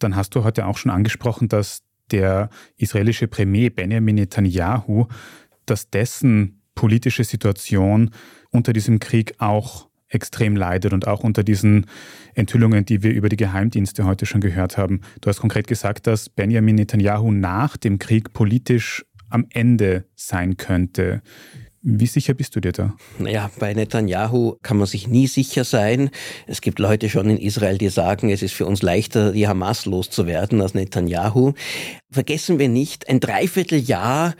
dann 0.00 0.16
hast 0.16 0.34
du 0.34 0.42
heute 0.42 0.66
auch 0.66 0.76
schon 0.76 0.90
angesprochen, 0.90 1.46
dass 1.46 1.84
der 2.10 2.50
israelische 2.76 3.28
Premier 3.28 3.70
Benjamin 3.70 4.16
Netanyahu, 4.16 5.06
dass 5.66 5.88
dessen 5.88 6.62
politische 6.74 7.22
Situation 7.22 8.10
unter 8.50 8.72
diesem 8.72 8.98
Krieg 8.98 9.36
auch 9.38 9.88
extrem 10.08 10.56
leidet 10.56 10.92
und 10.92 11.06
auch 11.06 11.22
unter 11.22 11.44
diesen 11.44 11.86
Enthüllungen, 12.34 12.84
die 12.84 13.04
wir 13.04 13.12
über 13.12 13.28
die 13.28 13.36
Geheimdienste 13.36 14.04
heute 14.04 14.26
schon 14.26 14.40
gehört 14.40 14.76
haben. 14.76 15.00
Du 15.20 15.28
hast 15.28 15.38
konkret 15.38 15.68
gesagt, 15.68 16.08
dass 16.08 16.28
Benjamin 16.28 16.74
Netanyahu 16.74 17.30
nach 17.30 17.76
dem 17.76 18.00
Krieg 18.00 18.32
politisch 18.32 19.04
am 19.28 19.46
Ende 19.50 20.06
sein 20.16 20.56
könnte. 20.56 21.22
Wie 21.86 22.06
sicher 22.06 22.32
bist 22.32 22.56
du 22.56 22.60
dir 22.60 22.72
da? 22.72 22.94
Naja, 23.18 23.50
bei 23.58 23.74
Netanyahu 23.74 24.56
kann 24.62 24.78
man 24.78 24.86
sich 24.86 25.06
nie 25.06 25.26
sicher 25.26 25.64
sein. 25.64 26.08
Es 26.46 26.62
gibt 26.62 26.78
Leute 26.78 27.10
schon 27.10 27.28
in 27.28 27.36
Israel, 27.36 27.76
die 27.76 27.90
sagen, 27.90 28.30
es 28.30 28.40
ist 28.40 28.54
für 28.54 28.64
uns 28.64 28.80
leichter, 28.80 29.32
die 29.32 29.46
Hamas 29.46 29.84
loszuwerden 29.84 30.62
als 30.62 30.72
Netanyahu. 30.72 31.52
Vergessen 32.10 32.58
wir 32.58 32.70
nicht, 32.70 33.10
ein 33.10 33.20
Dreivierteljahr 33.20 34.34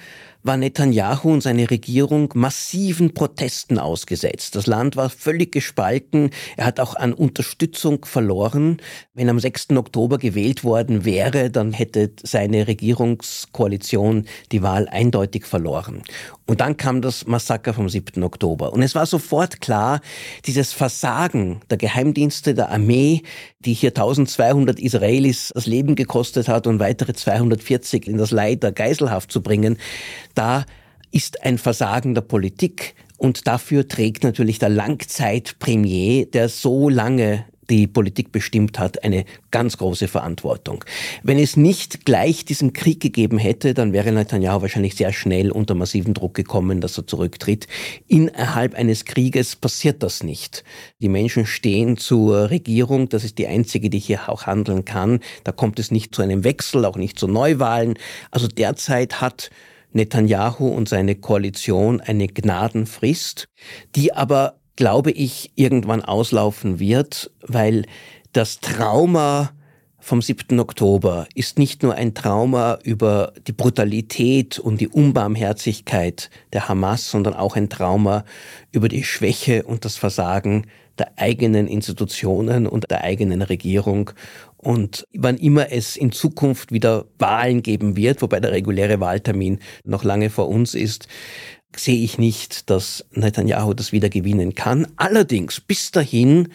war 0.44 0.59
Netanyahu 0.59 1.33
und 1.33 1.40
seine 1.40 1.70
Regierung 1.70 2.30
massiven 2.35 3.14
Protesten 3.14 3.78
ausgesetzt. 3.78 4.54
Das 4.54 4.66
Land 4.66 4.94
war 4.94 5.09
völlig 5.09 5.52
gespalten. 5.52 6.30
Er 6.57 6.66
hat 6.66 6.80
auch 6.80 6.94
an 6.94 7.14
Unterstützung 7.14 8.04
verloren. 8.04 8.76
Wenn 9.14 9.30
am 9.30 9.40
6. 9.40 9.70
Oktober 9.70 10.18
gewählt 10.18 10.62
worden 10.62 11.07
wäre, 11.07 11.50
dann 11.50 11.72
hätte 11.72 12.12
seine 12.22 12.68
Regierungskoalition 12.68 14.26
die 14.52 14.62
Wahl 14.62 14.87
eindeutig 14.88 15.46
verloren. 15.46 16.02
Und 16.46 16.61
dann 16.61 16.76
kam 16.76 17.00
das 17.00 17.26
Massaker 17.26 17.72
vom 17.72 17.88
7. 17.88 18.22
Oktober. 18.22 18.74
Und 18.74 18.83
es 18.83 18.94
war 18.94 19.07
sofort 19.07 19.62
klar, 19.62 20.02
dieses 20.44 20.74
Versagen 20.74 21.62
der 21.70 21.78
Geheimdienste, 21.78 22.54
der 22.54 22.70
Armee, 22.70 23.22
die 23.64 23.74
hier 23.74 23.90
1200 23.90 24.79
Israelis 24.79 25.50
das 25.55 25.66
Leben 25.66 25.94
gekostet 25.94 26.48
hat 26.48 26.66
und 26.66 26.81
weitere 26.81 27.14
240 27.14 28.07
in 28.07 28.18
das 28.18 28.31
Leid 28.31 28.62
der 28.62 28.72
Geiselhaft 28.72 29.31
zu 29.33 29.42
bringen, 29.42 29.79
da 30.35 30.64
ist 31.11 31.42
ein 31.42 31.59
Versagen 31.59 32.14
der 32.14 32.22
Politik 32.22 32.94
und 33.16 33.46
dafür 33.46 33.87
trägt 33.88 34.24
natürlich 34.24 34.59
der 34.59 34.68
Langzeitpremier, 34.68 36.27
der 36.27 36.48
so 36.48 36.88
lange 36.88 37.44
die 37.70 37.87
Politik 37.87 38.33
bestimmt 38.33 38.79
hat, 38.79 39.03
eine 39.05 39.24
ganz 39.50 39.79
große 39.79 40.09
Verantwortung. 40.09 40.85
Wenn 41.22 41.38
es 41.38 41.57
nicht 41.57 42.05
gleich 42.05 42.44
diesen 42.44 42.72
Krieg 42.72 43.00
gegeben 43.00 43.38
hätte, 43.38 43.74
dann 43.74 43.92
wäre 43.92 44.12
Netanyahu 44.12 44.62
wahrscheinlich 44.62 44.94
sehr 44.94 45.12
schnell 45.12 45.50
unter 45.50 45.74
massiven 45.74 46.14
Druck 46.14 46.35
gekommen, 46.35 46.81
dass 46.81 46.98
er 46.98 47.07
zurücktritt. 47.07 47.66
Innerhalb 48.09 48.74
eines 48.74 49.05
Krieges 49.05 49.57
passiert 49.57 50.03
das 50.03 50.22
nicht. 50.22 50.64
Die 51.00 51.09
Menschen 51.09 51.46
stehen 51.46 51.96
zur 51.96 52.50
Regierung, 52.50 53.09
das 53.09 53.24
ist 53.24 53.38
die 53.38 53.46
einzige, 53.46 53.90
die 53.90 53.98
hier 53.98 54.29
auch 54.29 54.46
handeln 54.46 54.85
kann. 54.85 55.20
Da 55.44 55.53
kommt 55.53 55.79
es 55.79 55.90
nicht 55.90 56.14
zu 56.14 56.22
einem 56.22 56.44
Wechsel, 56.44 56.85
auch 56.85 56.96
nicht 56.96 57.18
zu 57.18 57.29
Neuwahlen. 57.29 57.94
Also 58.31 58.48
derzeit 58.48 59.20
hat 59.20 59.50
Netanyahu 59.92 60.68
und 60.68 60.88
seine 60.88 61.14
Koalition 61.14 62.00
eine 62.00 62.27
Gnadenfrist, 62.27 63.48
die 63.94 64.12
aber 64.12 64.57
glaube 64.76 65.10
ich, 65.10 65.52
irgendwann 65.54 66.02
auslaufen 66.02 66.78
wird, 66.80 67.30
weil 67.46 67.84
das 68.32 68.60
Trauma 68.60 69.52
vom 70.04 70.20
7. 70.20 70.60
Oktober 70.60 71.26
ist 71.34 71.58
nicht 71.58 71.82
nur 71.82 71.94
ein 71.94 72.12
Trauma 72.12 72.78
über 72.82 73.32
die 73.46 73.52
Brutalität 73.52 74.58
und 74.58 74.80
die 74.80 74.88
Unbarmherzigkeit 74.88 76.28
der 76.52 76.68
Hamas, 76.68 77.10
sondern 77.10 77.32
auch 77.32 77.56
ein 77.56 77.70
Trauma 77.70 78.24
über 78.70 78.88
die 78.88 79.04
Schwäche 79.04 79.62
und 79.62 79.87
das 79.87 79.96
Versagen 79.96 80.66
der 80.98 81.12
eigenen 81.16 81.66
Institutionen 81.66 82.66
und 82.66 82.90
der 82.90 83.02
eigenen 83.02 83.40
Regierung. 83.40 84.10
Und 84.58 85.06
wann 85.14 85.37
immer 85.37 85.72
es 85.72 85.96
in 85.96 86.12
Zukunft 86.12 86.70
wieder 86.72 87.06
Wahlen 87.18 87.62
geben 87.62 87.96
wird, 87.96 88.22
wobei 88.22 88.40
der 88.40 88.52
reguläre 88.52 89.00
Wahltermin 89.00 89.58
noch 89.84 90.04
lange 90.04 90.30
vor 90.30 90.48
uns 90.48 90.74
ist, 90.74 91.08
sehe 91.78 92.02
ich 92.02 92.18
nicht, 92.18 92.70
dass 92.70 93.04
Netanyahu 93.12 93.74
das 93.74 93.92
wieder 93.92 94.08
gewinnen 94.08 94.54
kann. 94.54 94.87
Allerdings, 94.96 95.60
bis 95.60 95.90
dahin 95.90 96.48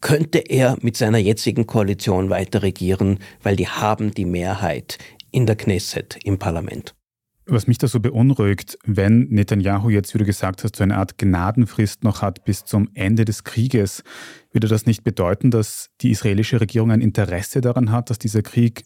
könnte 0.00 0.38
er 0.38 0.76
mit 0.82 0.96
seiner 0.96 1.18
jetzigen 1.18 1.66
Koalition 1.66 2.30
weiter 2.30 2.62
regieren, 2.62 3.18
weil 3.42 3.56
die 3.56 3.68
haben 3.68 4.12
die 4.12 4.24
Mehrheit 4.24 4.98
in 5.30 5.46
der 5.46 5.56
Knesset, 5.56 6.18
im 6.24 6.38
Parlament. 6.38 6.94
Was 7.48 7.68
mich 7.68 7.78
da 7.78 7.86
so 7.86 8.00
beunruhigt, 8.00 8.76
wenn 8.84 9.28
Netanyahu 9.28 9.88
jetzt, 9.88 10.12
wie 10.14 10.18
du 10.18 10.24
gesagt 10.24 10.64
hast, 10.64 10.74
so 10.74 10.82
eine 10.82 10.96
Art 10.96 11.16
Gnadenfrist 11.16 12.02
noch 12.02 12.20
hat 12.20 12.44
bis 12.44 12.64
zum 12.64 12.88
Ende 12.94 13.24
des 13.24 13.44
Krieges, 13.44 14.02
würde 14.50 14.66
das 14.66 14.84
nicht 14.84 15.04
bedeuten, 15.04 15.52
dass 15.52 15.90
die 16.00 16.10
israelische 16.10 16.60
Regierung 16.60 16.90
ein 16.90 17.00
Interesse 17.00 17.60
daran 17.60 17.92
hat, 17.92 18.10
dass 18.10 18.18
dieser 18.18 18.42
Krieg 18.42 18.84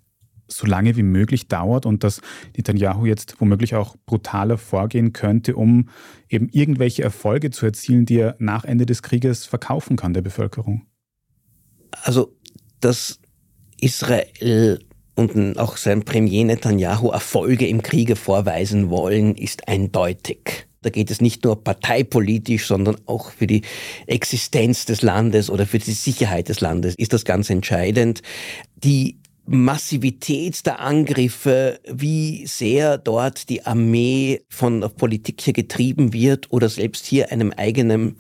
so 0.52 0.66
lange 0.66 0.96
wie 0.96 1.02
möglich 1.02 1.48
dauert 1.48 1.86
und 1.86 2.04
dass 2.04 2.20
Netanyahu 2.56 3.06
jetzt 3.06 3.40
womöglich 3.40 3.74
auch 3.74 3.96
brutaler 4.06 4.58
vorgehen 4.58 5.12
könnte, 5.12 5.56
um 5.56 5.88
eben 6.28 6.48
irgendwelche 6.50 7.02
Erfolge 7.02 7.50
zu 7.50 7.66
erzielen, 7.66 8.06
die 8.06 8.18
er 8.18 8.36
nach 8.38 8.64
Ende 8.64 8.86
des 8.86 9.02
Krieges 9.02 9.46
verkaufen 9.46 9.96
kann 9.96 10.14
der 10.14 10.22
Bevölkerung? 10.22 10.86
Also, 12.02 12.36
dass 12.80 13.20
Israel 13.80 14.80
und 15.16 15.58
auch 15.58 15.76
sein 15.76 16.04
Premier 16.04 16.44
Netanyahu 16.44 17.10
Erfolge 17.10 17.66
im 17.66 17.82
Kriege 17.82 18.16
vorweisen 18.16 18.90
wollen, 18.90 19.34
ist 19.34 19.68
eindeutig. 19.68 20.66
Da 20.82 20.88
geht 20.88 21.10
es 21.10 21.20
nicht 21.20 21.44
nur 21.44 21.62
parteipolitisch, 21.62 22.66
sondern 22.66 22.96
auch 23.04 23.32
für 23.32 23.46
die 23.46 23.62
Existenz 24.06 24.86
des 24.86 25.02
Landes 25.02 25.50
oder 25.50 25.66
für 25.66 25.78
die 25.78 25.92
Sicherheit 25.92 26.48
des 26.48 26.62
Landes 26.62 26.94
ist 26.94 27.12
das 27.12 27.26
ganz 27.26 27.50
entscheidend. 27.50 28.22
Die 28.76 29.18
Massivität 29.46 30.64
der 30.66 30.80
Angriffe, 30.80 31.80
wie 31.88 32.46
sehr 32.46 32.98
dort 32.98 33.48
die 33.48 33.66
Armee 33.66 34.42
von 34.48 34.80
der 34.80 34.88
Politik 34.88 35.40
hier 35.40 35.52
getrieben 35.52 36.12
wird 36.12 36.52
oder 36.52 36.68
selbst 36.68 37.06
hier 37.06 37.32
einem 37.32 37.52
eigenen 37.56 38.16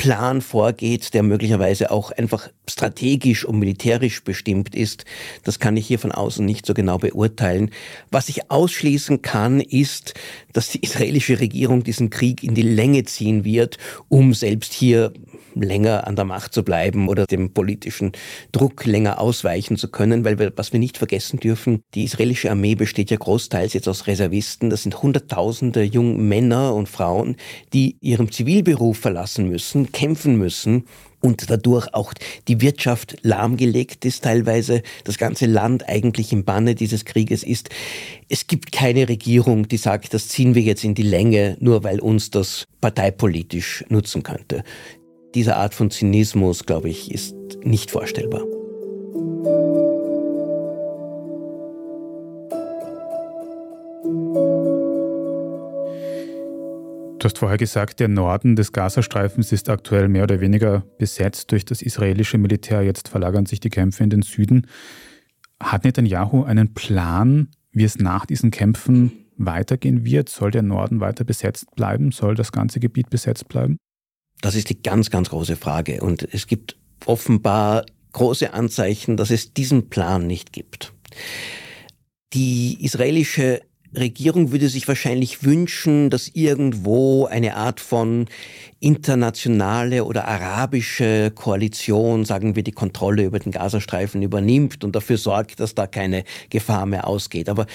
Plan 0.00 0.40
vorgeht, 0.40 1.12
der 1.12 1.22
möglicherweise 1.22 1.90
auch 1.90 2.10
einfach 2.10 2.48
strategisch 2.66 3.44
und 3.44 3.58
militärisch 3.58 4.24
bestimmt 4.24 4.74
ist, 4.74 5.04
das 5.44 5.58
kann 5.58 5.76
ich 5.76 5.86
hier 5.86 5.98
von 5.98 6.10
außen 6.10 6.42
nicht 6.42 6.64
so 6.64 6.72
genau 6.72 6.96
beurteilen. 6.96 7.70
Was 8.10 8.30
ich 8.30 8.50
ausschließen 8.50 9.20
kann, 9.20 9.60
ist, 9.60 10.14
dass 10.54 10.70
die 10.70 10.80
israelische 10.80 11.38
Regierung 11.38 11.82
diesen 11.82 12.08
Krieg 12.08 12.42
in 12.42 12.54
die 12.54 12.62
Länge 12.62 13.04
ziehen 13.04 13.44
wird, 13.44 13.76
um 14.08 14.32
selbst 14.32 14.72
hier 14.72 15.12
länger 15.54 16.06
an 16.06 16.16
der 16.16 16.24
Macht 16.24 16.54
zu 16.54 16.62
bleiben 16.62 17.08
oder 17.08 17.26
dem 17.26 17.52
politischen 17.52 18.12
Druck 18.52 18.86
länger 18.86 19.20
ausweichen 19.20 19.76
zu 19.76 19.88
können, 19.88 20.24
weil 20.24 20.38
wir, 20.38 20.52
was 20.56 20.72
wir 20.72 20.80
nicht 20.80 20.98
vergessen 20.98 21.40
dürfen, 21.40 21.82
die 21.94 22.04
israelische 22.04 22.50
Armee 22.50 22.74
besteht 22.74 23.10
ja 23.10 23.16
großteils 23.16 23.72
jetzt 23.72 23.88
aus 23.88 24.06
Reservisten. 24.06 24.70
Das 24.70 24.82
sind 24.82 25.02
Hunderttausende 25.02 25.82
junge 25.82 26.18
Männer 26.18 26.74
und 26.74 26.88
Frauen, 26.88 27.36
die 27.72 27.96
ihren 28.00 28.30
Zivilberuf 28.30 28.98
verlassen 28.98 29.48
müssen, 29.48 29.92
kämpfen 29.92 30.36
müssen 30.36 30.84
und 31.20 31.50
dadurch 31.50 31.92
auch 31.94 32.14
die 32.48 32.60
Wirtschaft 32.60 33.18
lahmgelegt 33.22 34.04
ist 34.04 34.24
teilweise, 34.24 34.82
das 35.04 35.18
ganze 35.18 35.46
Land 35.46 35.88
eigentlich 35.88 36.32
im 36.32 36.44
Banne 36.44 36.74
dieses 36.74 37.04
Krieges 37.04 37.42
ist. 37.42 37.68
Es 38.28 38.46
gibt 38.46 38.72
keine 38.72 39.08
Regierung, 39.08 39.68
die 39.68 39.76
sagt, 39.76 40.14
das 40.14 40.28
ziehen 40.28 40.54
wir 40.54 40.62
jetzt 40.62 40.84
in 40.84 40.94
die 40.94 41.02
Länge, 41.02 41.56
nur 41.60 41.84
weil 41.84 42.00
uns 42.00 42.30
das 42.30 42.66
parteipolitisch 42.80 43.84
nutzen 43.88 44.22
könnte. 44.22 44.64
Diese 45.34 45.56
Art 45.56 45.74
von 45.74 45.90
Zynismus, 45.90 46.66
glaube 46.66 46.88
ich, 46.88 47.12
ist 47.12 47.36
nicht 47.62 47.92
vorstellbar. 47.92 48.42
Du 57.18 57.24
hast 57.24 57.38
vorher 57.38 57.58
gesagt, 57.58 58.00
der 58.00 58.08
Norden 58.08 58.56
des 58.56 58.72
Gazastreifens 58.72 59.52
ist 59.52 59.68
aktuell 59.68 60.08
mehr 60.08 60.24
oder 60.24 60.40
weniger 60.40 60.84
besetzt 60.98 61.52
durch 61.52 61.64
das 61.64 61.82
israelische 61.82 62.38
Militär. 62.38 62.82
Jetzt 62.82 63.08
verlagern 63.08 63.46
sich 63.46 63.60
die 63.60 63.68
Kämpfe 63.68 64.02
in 64.02 64.10
den 64.10 64.22
Süden. 64.22 64.66
Hat 65.62 65.84
Netanyahu 65.84 66.42
einen 66.42 66.74
Plan, 66.74 67.48
wie 67.72 67.84
es 67.84 67.98
nach 67.98 68.26
diesen 68.26 68.50
Kämpfen 68.50 69.12
weitergehen 69.36 70.04
wird? 70.04 70.28
Soll 70.28 70.50
der 70.50 70.62
Norden 70.62 71.00
weiter 71.00 71.24
besetzt 71.24 71.66
bleiben? 71.76 72.10
Soll 72.10 72.34
das 72.34 72.50
ganze 72.50 72.80
Gebiet 72.80 73.10
besetzt 73.10 73.46
bleiben? 73.48 73.76
Das 74.40 74.54
ist 74.54 74.70
die 74.70 74.82
ganz, 74.82 75.10
ganz 75.10 75.30
große 75.30 75.56
Frage. 75.56 76.00
Und 76.02 76.26
es 76.32 76.46
gibt 76.46 76.76
offenbar 77.06 77.84
große 78.12 78.52
Anzeichen, 78.52 79.16
dass 79.16 79.30
es 79.30 79.52
diesen 79.52 79.88
Plan 79.88 80.26
nicht 80.26 80.52
gibt. 80.52 80.92
Die 82.32 82.84
israelische 82.84 83.62
Regierung 83.96 84.52
würde 84.52 84.68
sich 84.68 84.86
wahrscheinlich 84.86 85.42
wünschen, 85.42 86.10
dass 86.10 86.28
irgendwo 86.28 87.26
eine 87.26 87.56
Art 87.56 87.80
von 87.80 88.26
internationale 88.78 90.04
oder 90.04 90.28
arabische 90.28 91.32
Koalition, 91.34 92.24
sagen 92.24 92.54
wir, 92.54 92.62
die 92.62 92.70
Kontrolle 92.70 93.24
über 93.24 93.40
den 93.40 93.50
Gazastreifen 93.50 94.22
übernimmt 94.22 94.84
und 94.84 94.94
dafür 94.94 95.18
sorgt, 95.18 95.58
dass 95.58 95.74
da 95.74 95.88
keine 95.88 96.22
Gefahr 96.50 96.86
mehr 96.86 97.06
ausgeht. 97.06 97.48
Aber 97.48 97.66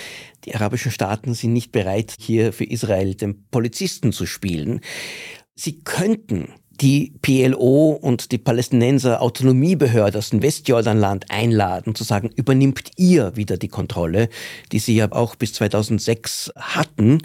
die 0.46 0.56
arabischen 0.56 0.92
Staaten 0.92 1.34
sind 1.34 1.52
nicht 1.52 1.74
bereit, 1.74 2.16
hier 2.18 2.54
für 2.54 2.66
Israel 2.66 3.16
den 3.16 3.46
Polizisten 3.50 4.14
zu 4.14 4.26
spielen. 4.26 4.80
Sie 5.56 5.80
könnten 5.80 6.50
die 6.82 7.14
PLO 7.22 7.92
und 7.92 8.34
die 8.34 8.38
Palästinenser 8.38 9.22
Autonomiebehörde 9.22 10.18
aus 10.18 10.32
dem 10.32 10.42
Westjordanland 10.42 11.32
einladen, 11.32 11.96
zu 11.96 12.04
sagen, 12.04 12.30
übernimmt 12.36 12.92
ihr 12.98 13.38
wieder 13.38 13.56
die 13.56 13.70
Kontrolle, 13.70 14.28
die 14.74 14.80
sie 14.80 14.96
ja 14.96 15.10
auch 15.12 15.36
bis 15.36 15.54
2006 15.54 16.52
hatten. 16.58 17.20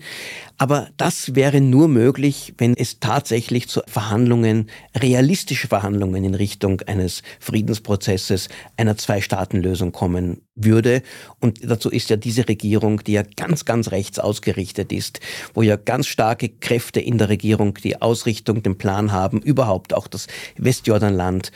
Aber 0.60 0.88
das 0.98 1.34
wäre 1.34 1.62
nur 1.62 1.88
möglich, 1.88 2.52
wenn 2.58 2.76
es 2.76 3.00
tatsächlich 3.00 3.66
zu 3.66 3.80
Verhandlungen, 3.86 4.68
realistische 4.94 5.68
Verhandlungen 5.68 6.22
in 6.22 6.34
Richtung 6.34 6.82
eines 6.82 7.22
Friedensprozesses, 7.38 8.50
einer 8.76 8.98
Zwei-Staaten-Lösung 8.98 9.92
kommen 9.92 10.42
würde. 10.54 11.02
Und 11.38 11.60
dazu 11.64 11.88
ist 11.88 12.10
ja 12.10 12.16
diese 12.16 12.46
Regierung, 12.46 13.02
die 13.02 13.12
ja 13.12 13.22
ganz, 13.22 13.64
ganz 13.64 13.90
rechts 13.90 14.18
ausgerichtet 14.18 14.92
ist, 14.92 15.20
wo 15.54 15.62
ja 15.62 15.76
ganz 15.76 16.08
starke 16.08 16.50
Kräfte 16.50 17.00
in 17.00 17.16
der 17.16 17.30
Regierung 17.30 17.78
die 17.82 18.02
Ausrichtung, 18.02 18.62
den 18.62 18.76
Plan 18.76 19.12
haben, 19.12 19.40
überhaupt 19.40 19.94
auch 19.94 20.08
das 20.08 20.26
Westjordanland 20.58 21.52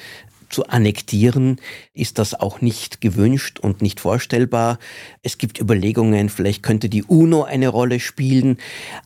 zu 0.49 0.67
annektieren, 0.69 1.61
ist 1.95 2.19
das 2.19 2.35
auch 2.35 2.61
nicht 2.61 3.01
gewünscht 3.01 3.61
und 3.61 3.81
nicht 3.81 4.01
vorstellbar. 4.01 4.81
Es 5.23 5.39
gibt 5.39 5.61
Überlegungen, 5.61 6.29
vielleicht 6.29 6.65
könnte 6.65 6.89
die 6.89 7.05
UNO 7.05 7.45
eine 7.45 7.69
Rolle 7.69 8.01
spielen, 8.01 8.57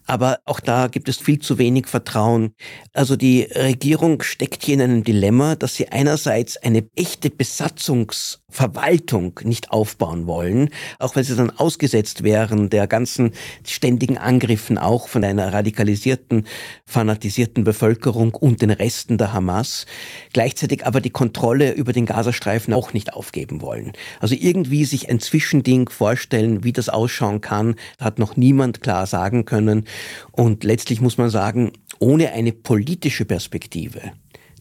aber 0.06 0.38
auch 0.46 0.60
da 0.60 0.86
gibt 0.86 1.10
es 1.10 1.18
viel 1.18 1.38
zu 1.38 1.58
wenig 1.58 1.86
Vertrauen. 1.86 2.54
Also 2.94 3.16
die 3.16 3.42
Regierung 3.42 4.22
steckt 4.22 4.64
hier 4.64 4.72
in 4.74 4.80
einem 4.80 5.04
Dilemma, 5.04 5.54
dass 5.54 5.74
sie 5.74 5.88
einerseits 5.88 6.56
eine 6.56 6.88
echte 6.96 7.28
Besatzungsverwaltung 7.28 9.38
nicht 9.44 9.70
aufbauen 9.70 10.26
wollen, 10.26 10.70
auch 10.98 11.14
weil 11.14 11.24
sie 11.24 11.36
dann 11.36 11.50
ausgesetzt 11.50 12.22
wären 12.22 12.70
der 12.70 12.86
ganzen 12.86 13.32
ständigen 13.66 14.16
Angriffen 14.16 14.78
auch 14.78 15.08
von 15.08 15.24
einer 15.24 15.52
radikalisierten, 15.52 16.46
fanatisierten 16.86 17.64
Bevölkerung 17.64 18.34
und 18.34 18.62
den 18.62 18.70
Resten 18.70 19.18
der 19.18 19.34
Hamas. 19.34 19.84
Gleichzeitig 20.32 20.86
aber 20.86 21.02
die 21.02 21.10
Kontrolle 21.10 21.72
über 21.72 21.92
den 21.92 22.06
Gazastreifen 22.06 22.77
auch 22.78 22.92
nicht 22.92 23.12
aufgeben 23.12 23.60
wollen. 23.60 23.92
Also 24.20 24.36
irgendwie 24.38 24.84
sich 24.84 25.10
ein 25.10 25.18
Zwischending 25.18 25.88
vorstellen, 25.88 26.62
wie 26.62 26.72
das 26.72 26.88
ausschauen 26.88 27.40
kann, 27.40 27.74
hat 27.98 28.20
noch 28.20 28.36
niemand 28.36 28.80
klar 28.80 29.06
sagen 29.06 29.44
können. 29.44 29.84
Und 30.30 30.62
letztlich 30.62 31.00
muss 31.00 31.18
man 31.18 31.28
sagen, 31.28 31.72
ohne 31.98 32.32
eine 32.32 32.52
politische 32.52 33.24
Perspektive, 33.24 34.00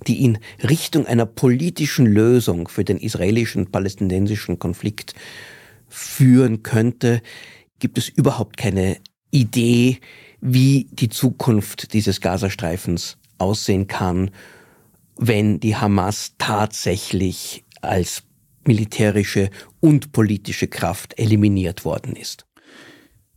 die 0.07 0.23
in 0.23 0.39
Richtung 0.67 1.05
einer 1.05 1.27
politischen 1.27 2.07
Lösung 2.07 2.67
für 2.67 2.83
den 2.83 2.97
israelischen-palästinensischen 2.97 4.57
Konflikt 4.57 5.13
führen 5.87 6.63
könnte, 6.63 7.21
gibt 7.77 7.99
es 7.99 8.09
überhaupt 8.09 8.57
keine 8.57 8.97
Idee, 9.29 9.99
wie 10.41 10.87
die 10.91 11.09
Zukunft 11.09 11.93
dieses 11.93 12.19
Gazastreifens 12.19 13.17
aussehen 13.37 13.85
kann 13.85 14.31
wenn 15.17 15.59
die 15.59 15.75
Hamas 15.75 16.33
tatsächlich 16.37 17.63
als 17.81 18.23
militärische 18.65 19.49
und 19.79 20.11
politische 20.11 20.67
Kraft 20.67 21.17
eliminiert 21.17 21.85
worden 21.85 22.15
ist. 22.15 22.45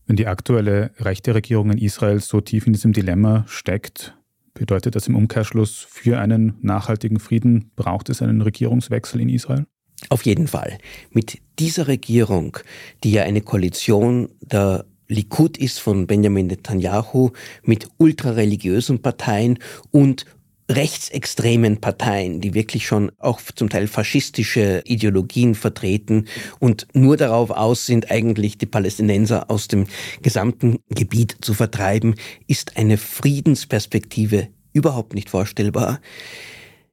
Wenn 0.07 0.17
die 0.17 0.27
aktuelle 0.27 0.91
rechte 0.99 1.35
Regierung 1.35 1.71
in 1.71 1.79
Israel 1.79 2.21
so 2.21 2.41
tief 2.41 2.67
in 2.67 2.73
diesem 2.73 2.93
Dilemma 2.93 3.45
steckt, 3.47 4.17
bedeutet 4.55 4.97
das 4.97 5.07
im 5.07 5.15
Umkehrschluss 5.15 5.87
für 5.89 6.19
einen 6.19 6.57
nachhaltigen 6.63 7.21
Frieden, 7.21 7.71
braucht 7.77 8.09
es 8.09 8.21
einen 8.21 8.41
Regierungswechsel 8.41 9.21
in 9.21 9.29
Israel? 9.29 9.67
Auf 10.09 10.23
jeden 10.23 10.49
Fall. 10.49 10.79
Mit 11.13 11.39
dieser 11.59 11.87
Regierung, 11.87 12.59
die 13.05 13.13
ja 13.13 13.23
eine 13.23 13.43
Koalition 13.43 14.31
der 14.41 14.87
Likud 15.07 15.59
ist 15.59 15.79
von 15.81 16.07
Benjamin 16.07 16.47
Netanyahu 16.47 17.31
mit 17.63 17.89
ultrareligiösen 17.99 19.03
Parteien 19.03 19.59
und 19.91 20.25
rechtsextremen 20.71 21.81
Parteien, 21.81 22.41
die 22.41 22.55
wirklich 22.55 22.87
schon 22.87 23.11
auch 23.19 23.41
zum 23.55 23.69
Teil 23.69 23.89
faschistische 23.89 24.83
Ideologien 24.87 25.55
vertreten 25.55 26.27
und 26.61 26.87
nur 26.95 27.17
darauf 27.17 27.51
aus 27.51 27.87
sind, 27.87 28.11
eigentlich 28.11 28.57
die 28.57 28.67
Palästinenser 28.67 29.51
aus 29.51 29.69
dem 29.69 29.87
gesamten 30.23 30.79
Gebiet 30.89 31.37
zu 31.41 31.55
vertreiben, 31.55 32.15
ist 32.47 32.77
eine 32.77 32.99
Friedensperspektive 32.99 34.49
überhaupt 34.73 35.15
nicht 35.15 35.29
vorstellbar. 35.29 36.01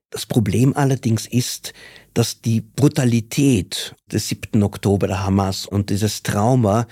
Das 0.10 0.26
Problem 0.26 0.76
allerdings 0.76 1.28
ist, 1.28 1.74
dass 2.14 2.42
die 2.42 2.62
Brutalität 2.62 3.96
des 4.12 4.30
7. 4.30 4.64
Oktober 4.64 5.08
der 5.08 5.24
Hamas 5.24 5.68
und 5.68 5.92
dieses 5.92 6.24
Trauma 6.24 6.88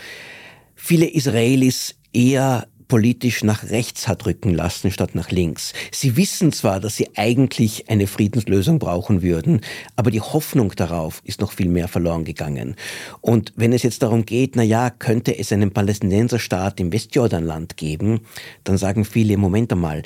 viele 0.75 1.07
Israelis 1.07 1.95
eher 2.13 2.67
politisch 2.87 3.43
nach 3.43 3.69
rechts 3.69 4.07
hat 4.07 4.25
rücken 4.25 4.53
lassen 4.53 4.91
statt 4.91 5.15
nach 5.15 5.31
links. 5.31 5.73
Sie 5.91 6.17
wissen 6.17 6.51
zwar, 6.51 6.79
dass 6.79 6.95
sie 6.95 7.09
eigentlich 7.15 7.89
eine 7.89 8.07
Friedenslösung 8.07 8.79
brauchen 8.79 9.21
würden, 9.21 9.61
aber 9.95 10.11
die 10.11 10.21
Hoffnung 10.21 10.73
darauf 10.75 11.21
ist 11.23 11.41
noch 11.41 11.51
viel 11.51 11.69
mehr 11.69 11.87
verloren 11.87 12.25
gegangen. 12.25 12.75
Und 13.21 13.53
wenn 13.55 13.73
es 13.73 13.83
jetzt 13.83 14.03
darum 14.03 14.25
geht, 14.25 14.55
na 14.55 14.63
ja, 14.63 14.89
könnte 14.89 15.37
es 15.37 15.51
einen 15.51 15.71
Palästinenserstaat 15.71 16.79
im 16.79 16.91
Westjordanland 16.91 17.77
geben, 17.77 18.21
dann 18.63 18.77
sagen 18.77 19.05
viele, 19.05 19.37
Moment 19.37 19.71
einmal, 19.71 20.03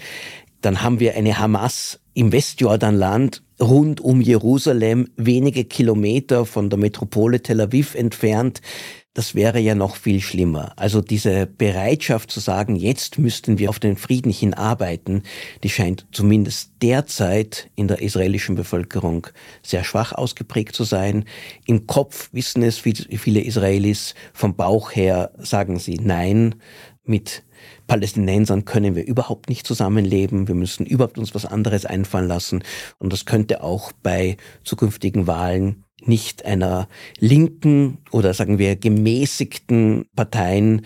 dann 0.62 0.82
haben 0.82 1.00
wir 1.00 1.16
eine 1.16 1.40
Hamas 1.40 2.00
im 2.14 2.32
Westjordanland 2.32 3.42
rund 3.62 4.02
um 4.02 4.22
Jerusalem, 4.22 5.10
wenige 5.18 5.66
Kilometer 5.66 6.46
von 6.46 6.70
der 6.70 6.80
Metropole 6.80 7.42
Tel 7.42 7.62
Aviv 7.62 7.96
entfernt 7.96 8.62
das 9.20 9.36
wäre 9.36 9.60
ja 9.60 9.76
noch 9.76 9.98
viel 9.98 10.22
schlimmer. 10.22 10.72
Also 10.78 11.02
diese 11.02 11.46
Bereitschaft 11.46 12.32
zu 12.32 12.40
sagen, 12.40 12.78
jetzt 12.78 13.18
müssten 13.18 13.58
wir 13.58 13.70
auf 13.70 13.78
den 13.80 13.98
Frieden 13.98 14.32
hinarbeiten, 14.32 15.24
die 15.64 15.70
scheint 15.70 16.08
zumindest 16.12 16.72
derzeit 16.82 17.70
in 17.76 17.90
der 17.90 18.02
israelischen 18.02 18.56
Bevölkerung 18.56 19.28
sehr 19.62 19.84
schwach 19.84 20.14
ausgeprägt 20.14 20.76
zu 20.76 20.86
sein. 20.86 21.26
Im 21.66 21.86
Kopf 21.86 22.30
wissen 22.32 22.64
es 22.64 22.78
viele 22.78 23.42
Israelis, 23.42 24.16
vom 24.32 24.56
Bauch 24.56 24.92
her 24.96 25.32
sagen 25.38 25.80
sie 25.80 25.98
nein. 25.98 26.56
Mit 27.04 27.44
Palästinensern 27.90 28.66
können 28.66 28.96
wir 28.96 29.06
überhaupt 29.06 29.50
nicht 29.50 29.66
zusammenleben. 29.66 30.48
Wir 30.48 30.56
müssen 30.56 30.86
überhaupt 30.86 31.18
uns 31.18 31.34
was 31.34 31.46
anderes 31.46 31.86
einfallen 31.86 32.28
lassen. 32.28 32.64
Und 33.00 33.12
das 33.12 33.26
könnte 33.26 33.64
auch 33.64 33.92
bei 33.92 34.38
zukünftigen 34.64 35.26
Wahlen 35.26 35.84
nicht 36.06 36.46
einer 36.46 36.88
linken 37.18 37.98
oder 38.12 38.34
sagen 38.34 38.60
wir 38.60 38.76
gemäßigten 38.76 40.06
Parteien, 40.16 40.86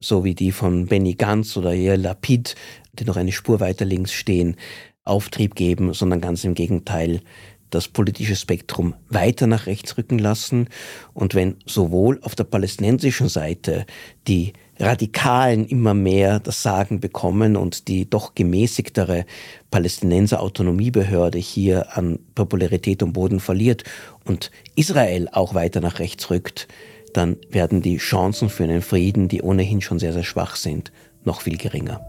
so 0.00 0.24
wie 0.24 0.34
die 0.34 0.52
von 0.52 0.86
Benny 0.86 1.14
Gantz 1.14 1.56
oder 1.56 1.74
Yair 1.74 1.96
Lapid, 1.96 2.54
die 2.94 3.04
noch 3.04 3.16
eine 3.16 3.32
Spur 3.32 3.58
weiter 3.60 3.84
links 3.84 4.12
stehen, 4.12 4.56
Auftrieb 5.02 5.56
geben, 5.56 5.92
sondern 5.92 6.20
ganz 6.20 6.44
im 6.44 6.54
Gegenteil 6.54 7.20
das 7.68 7.88
politische 7.88 8.36
Spektrum 8.36 8.94
weiter 9.08 9.48
nach 9.48 9.66
rechts 9.66 9.98
rücken 9.98 10.20
lassen. 10.20 10.68
Und 11.12 11.34
wenn 11.34 11.56
sowohl 11.66 12.20
auf 12.22 12.36
der 12.36 12.44
palästinensischen 12.44 13.28
Seite 13.28 13.86
die 14.28 14.52
Radikalen 14.78 15.66
immer 15.66 15.94
mehr 15.94 16.40
das 16.40 16.62
Sagen 16.62 17.00
bekommen 17.00 17.56
und 17.56 17.88
die 17.88 18.08
doch 18.08 18.34
gemäßigtere 18.34 19.24
Palästinenser 19.70 20.40
Autonomiebehörde 20.40 21.38
hier 21.38 21.96
an 21.96 22.18
Popularität 22.34 23.02
und 23.02 23.12
Boden 23.12 23.40
verliert 23.40 23.84
und 24.24 24.50
Israel 24.74 25.28
auch 25.30 25.54
weiter 25.54 25.80
nach 25.80 26.00
rechts 26.00 26.30
rückt, 26.30 26.66
dann 27.12 27.36
werden 27.50 27.82
die 27.82 27.98
Chancen 27.98 28.48
für 28.48 28.64
einen 28.64 28.82
Frieden, 28.82 29.28
die 29.28 29.42
ohnehin 29.42 29.80
schon 29.80 30.00
sehr, 30.00 30.12
sehr 30.12 30.24
schwach 30.24 30.56
sind, 30.56 30.92
noch 31.24 31.42
viel 31.42 31.56
geringer. 31.56 32.00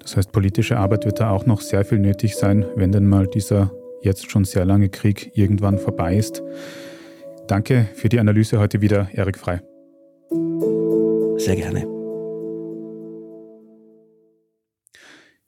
Das 0.00 0.16
heißt, 0.16 0.32
politische 0.32 0.76
Arbeit 0.76 1.04
wird 1.04 1.20
da 1.20 1.30
auch 1.30 1.46
noch 1.46 1.60
sehr 1.60 1.84
viel 1.84 1.98
nötig 1.98 2.36
sein, 2.36 2.64
wenn 2.76 2.92
denn 2.92 3.08
mal 3.08 3.26
dieser 3.26 3.72
jetzt 4.02 4.30
schon 4.30 4.44
sehr 4.44 4.64
lange 4.64 4.88
Krieg 4.88 5.32
irgendwann 5.34 5.78
vorbei 5.78 6.16
ist. 6.16 6.42
Danke 7.48 7.88
für 7.94 8.08
die 8.08 8.18
Analyse 8.18 8.58
heute 8.58 8.80
wieder, 8.80 9.08
Erik 9.12 9.38
Frei. 9.38 9.60
Sehr 11.38 11.54
gerne. 11.54 11.86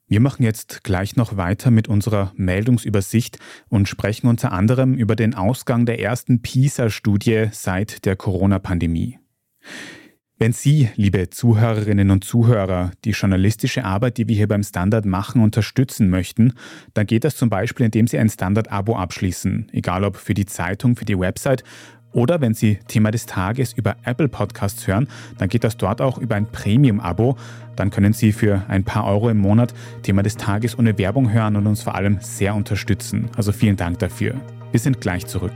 Wir 0.07 0.21
machen 0.21 0.43
jetzt 0.43 0.83
gleich 0.83 1.17
noch 1.17 1.35
weiter 1.35 1.71
mit 1.71 1.87
unserer 1.89 2.31
Meldungsübersicht 2.35 3.37
und 3.67 3.89
sprechen 3.89 4.27
unter 4.27 4.53
anderem 4.53 4.95
über 4.95 5.15
den 5.15 5.35
Ausgang 5.35 5.85
der 5.85 5.99
ersten 5.99 6.41
PISA-Studie 6.41 7.49
seit 7.51 8.05
der 8.05 8.15
Corona-Pandemie. 8.15 9.19
Wenn 10.41 10.53
Sie, 10.53 10.87
liebe 10.95 11.29
Zuhörerinnen 11.29 12.11
und 12.11 12.23
Zuhörer, 12.23 12.91
die 13.03 13.09
journalistische 13.09 13.83
Arbeit, 13.83 14.15
die 14.15 14.29
wir 14.29 14.37
hier 14.37 14.47
beim 14.47 14.63
Standard 14.63 15.05
machen, 15.05 15.43
unterstützen 15.43 16.09
möchten, 16.09 16.53
dann 16.93 17.07
geht 17.07 17.25
das 17.25 17.35
zum 17.35 17.49
Beispiel, 17.49 17.87
indem 17.87 18.07
Sie 18.07 18.17
ein 18.17 18.29
Standard-Abo 18.29 18.95
abschließen, 18.95 19.67
egal 19.73 20.05
ob 20.05 20.15
für 20.15 20.33
die 20.33 20.45
Zeitung, 20.45 20.95
für 20.95 21.03
die 21.03 21.19
Website 21.19 21.65
oder 22.13 22.39
wenn 22.39 22.53
Sie 22.53 22.79
Thema 22.87 23.11
des 23.11 23.25
Tages 23.25 23.73
über 23.73 23.97
Apple 24.05 24.29
Podcasts 24.29 24.87
hören, 24.87 25.09
dann 25.37 25.49
geht 25.49 25.65
das 25.65 25.75
dort 25.75 25.99
auch 25.99 26.17
über 26.17 26.35
ein 26.35 26.49
Premium-Abo. 26.49 27.35
Dann 27.75 27.89
können 27.91 28.13
Sie 28.13 28.31
für 28.31 28.63
ein 28.69 28.85
paar 28.85 29.07
Euro 29.07 29.29
im 29.29 29.39
Monat 29.39 29.73
Thema 30.03 30.23
des 30.23 30.37
Tages 30.37 30.79
ohne 30.79 30.97
Werbung 30.97 31.33
hören 31.33 31.57
und 31.57 31.67
uns 31.67 31.83
vor 31.83 31.95
allem 31.95 32.17
sehr 32.21 32.55
unterstützen. 32.55 33.29
Also 33.35 33.51
vielen 33.51 33.75
Dank 33.75 33.99
dafür. 33.99 34.35
Wir 34.71 34.79
sind 34.79 35.01
gleich 35.01 35.25
zurück. 35.27 35.51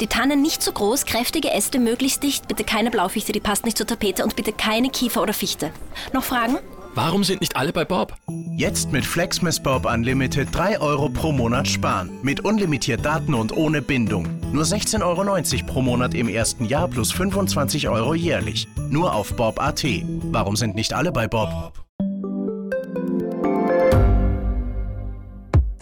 Die 0.00 0.06
Tannen 0.06 0.42
nicht 0.42 0.62
zu 0.62 0.70
groß, 0.70 1.06
kräftige 1.06 1.50
Äste 1.50 1.80
möglichst 1.80 2.22
dicht, 2.22 2.46
bitte 2.46 2.62
keine 2.62 2.88
Blaufichte, 2.88 3.32
die 3.32 3.40
passt 3.40 3.64
nicht 3.64 3.76
zur 3.76 3.86
Tapete 3.86 4.22
und 4.22 4.36
bitte 4.36 4.52
keine 4.52 4.90
Kiefer 4.90 5.20
oder 5.20 5.32
Fichte. 5.32 5.72
Noch 6.12 6.22
Fragen? 6.22 6.58
Warum 6.94 7.24
sind 7.24 7.40
nicht 7.40 7.56
alle 7.56 7.72
bei 7.72 7.84
Bob? 7.84 8.14
Jetzt 8.56 8.92
mit 8.92 9.04
Flexmas 9.04 9.60
Bob 9.60 9.92
Unlimited 9.92 10.48
3 10.52 10.80
Euro 10.80 11.08
pro 11.08 11.32
Monat 11.32 11.66
sparen. 11.66 12.10
Mit 12.22 12.44
unlimitiert 12.44 13.04
Daten 13.04 13.34
und 13.34 13.56
ohne 13.56 13.82
Bindung. 13.82 14.28
Nur 14.52 14.62
16,90 14.62 15.02
Euro 15.02 15.66
pro 15.66 15.82
Monat 15.82 16.14
im 16.14 16.28
ersten 16.28 16.64
Jahr 16.64 16.86
plus 16.86 17.10
25 17.10 17.88
Euro 17.88 18.14
jährlich. 18.14 18.68
Nur 18.90 19.12
auf 19.12 19.34
Bob.at. 19.34 19.84
Warum 20.30 20.54
sind 20.54 20.76
nicht 20.76 20.92
alle 20.92 21.10
bei 21.10 21.26
Bob? 21.26 21.72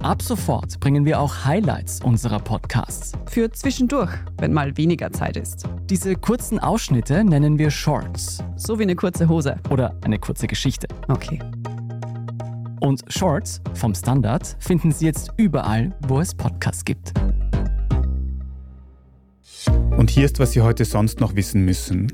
Ab 0.00 0.20
sofort 0.22 0.78
bringen 0.80 1.04
wir 1.04 1.20
auch 1.20 1.44
Highlights 1.44 2.00
unserer 2.02 2.38
Podcasts. 2.38 3.12
Für 3.26 3.50
zwischendurch, 3.50 4.10
wenn 4.38 4.52
mal 4.52 4.76
weniger 4.76 5.10
Zeit 5.10 5.36
ist. 5.36 5.68
Diese 5.88 6.14
kurzen 6.14 6.58
Ausschnitte 6.58 7.24
nennen 7.24 7.58
wir 7.58 7.70
Shorts. 7.70 8.42
So 8.56 8.78
wie 8.78 8.82
eine 8.82 8.96
kurze 8.96 9.28
Hose. 9.28 9.56
Oder 9.70 9.94
eine 10.04 10.18
kurze 10.18 10.46
Geschichte. 10.46 10.88
Okay. 11.08 11.40
Und 12.80 13.02
Shorts 13.08 13.62
vom 13.74 13.94
Standard 13.94 14.56
finden 14.58 14.92
Sie 14.92 15.06
jetzt 15.06 15.32
überall, 15.38 15.96
wo 16.06 16.20
es 16.20 16.34
Podcasts 16.34 16.84
gibt. 16.84 17.14
Und 19.96 20.10
hier 20.10 20.24
ist, 20.24 20.40
was 20.40 20.50
Sie 20.52 20.60
heute 20.60 20.84
sonst 20.84 21.20
noch 21.20 21.36
wissen 21.36 21.64
müssen. 21.64 22.12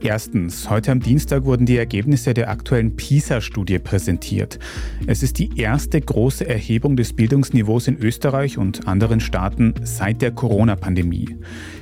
Erstens, 0.00 0.70
heute 0.70 0.92
am 0.92 1.00
Dienstag 1.00 1.44
wurden 1.44 1.66
die 1.66 1.76
Ergebnisse 1.76 2.32
der 2.32 2.48
aktuellen 2.48 2.96
PISA-Studie 2.96 3.78
präsentiert. 3.78 4.58
Es 5.06 5.22
ist 5.22 5.38
die 5.38 5.60
erste 5.60 6.00
große 6.00 6.48
Erhebung 6.48 6.96
des 6.96 7.12
Bildungsniveaus 7.12 7.86
in 7.86 7.98
Österreich 7.98 8.56
und 8.56 8.88
anderen 8.88 9.20
Staaten 9.20 9.74
seit 9.82 10.22
der 10.22 10.30
Corona-Pandemie. 10.30 11.36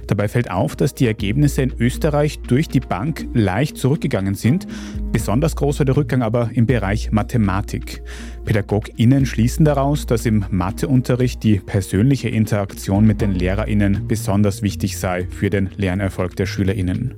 Dabei 0.08 0.26
fällt 0.26 0.50
auf, 0.50 0.74
dass 0.74 0.94
die 0.94 1.06
Ergebnisse 1.06 1.62
in 1.62 1.72
Österreich 1.78 2.40
durch 2.40 2.68
die 2.68 2.80
Bank 2.80 3.28
leicht 3.32 3.76
zurückgegangen 3.76 4.34
sind. 4.34 4.66
Besonders 5.12 5.54
groß 5.54 5.78
war 5.78 5.86
der 5.86 5.96
Rückgang 5.96 6.22
aber 6.22 6.50
im 6.54 6.66
Bereich 6.66 7.12
Mathematik. 7.12 8.02
PädagogInnen 8.46 9.26
schließen 9.26 9.64
daraus, 9.64 10.06
dass 10.06 10.24
im 10.24 10.44
Matheunterricht 10.50 11.42
die 11.42 11.58
persönliche 11.58 12.28
Interaktion 12.28 13.04
mit 13.04 13.20
den 13.20 13.34
LehrerInnen 13.34 14.06
besonders 14.06 14.62
wichtig 14.62 14.96
sei 14.98 15.26
für 15.28 15.50
den 15.50 15.68
Lernerfolg 15.76 16.36
der 16.36 16.46
SchülerInnen. 16.46 17.14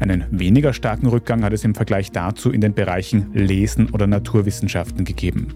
Einen 0.00 0.24
weniger 0.30 0.72
starken 0.72 1.06
Rückgang 1.06 1.44
hat 1.44 1.52
es 1.52 1.64
im 1.64 1.74
Vergleich 1.74 2.10
dazu 2.10 2.50
in 2.50 2.62
den 2.62 2.74
Bereichen 2.74 3.30
Lesen 3.34 3.90
oder 3.90 4.06
Naturwissenschaften 4.06 5.04
gegeben. 5.04 5.54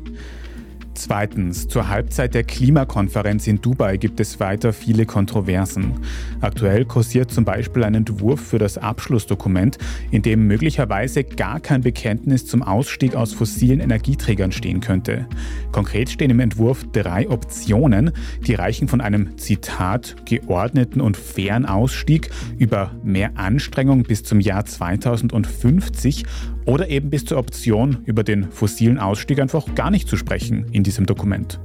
Zweitens, 0.98 1.68
zur 1.68 1.88
Halbzeit 1.88 2.34
der 2.34 2.42
Klimakonferenz 2.42 3.46
in 3.46 3.60
Dubai 3.60 3.98
gibt 3.98 4.18
es 4.18 4.40
weiter 4.40 4.72
viele 4.72 5.06
Kontroversen. 5.06 5.92
Aktuell 6.40 6.84
kursiert 6.84 7.30
zum 7.30 7.44
Beispiel 7.44 7.84
ein 7.84 7.94
Entwurf 7.94 8.40
für 8.40 8.58
das 8.58 8.78
Abschlussdokument, 8.78 9.78
in 10.10 10.22
dem 10.22 10.48
möglicherweise 10.48 11.22
gar 11.22 11.60
kein 11.60 11.82
Bekenntnis 11.82 12.46
zum 12.46 12.64
Ausstieg 12.64 13.14
aus 13.14 13.32
fossilen 13.32 13.78
Energieträgern 13.78 14.50
stehen 14.50 14.80
könnte. 14.80 15.28
Konkret 15.70 16.10
stehen 16.10 16.32
im 16.32 16.40
Entwurf 16.40 16.84
drei 16.90 17.30
Optionen, 17.30 18.10
die 18.44 18.54
reichen 18.54 18.88
von 18.88 19.00
einem 19.00 19.38
Zitat 19.38 20.16
geordneten 20.26 21.00
und 21.00 21.16
fairen 21.16 21.64
Ausstieg 21.64 22.30
über 22.58 22.90
mehr 23.04 23.38
Anstrengung 23.38 24.02
bis 24.02 24.24
zum 24.24 24.40
Jahr 24.40 24.64
2050 24.64 26.24
oder 26.68 26.90
eben 26.90 27.08
bis 27.08 27.24
zur 27.24 27.38
Option, 27.38 27.98
über 28.04 28.22
den 28.22 28.50
fossilen 28.52 28.98
Ausstieg 28.98 29.40
einfach 29.40 29.74
gar 29.74 29.90
nicht 29.90 30.06
zu 30.06 30.16
sprechen 30.16 30.66
in 30.70 30.82
diesem 30.82 31.06
Dokument. 31.06 31.58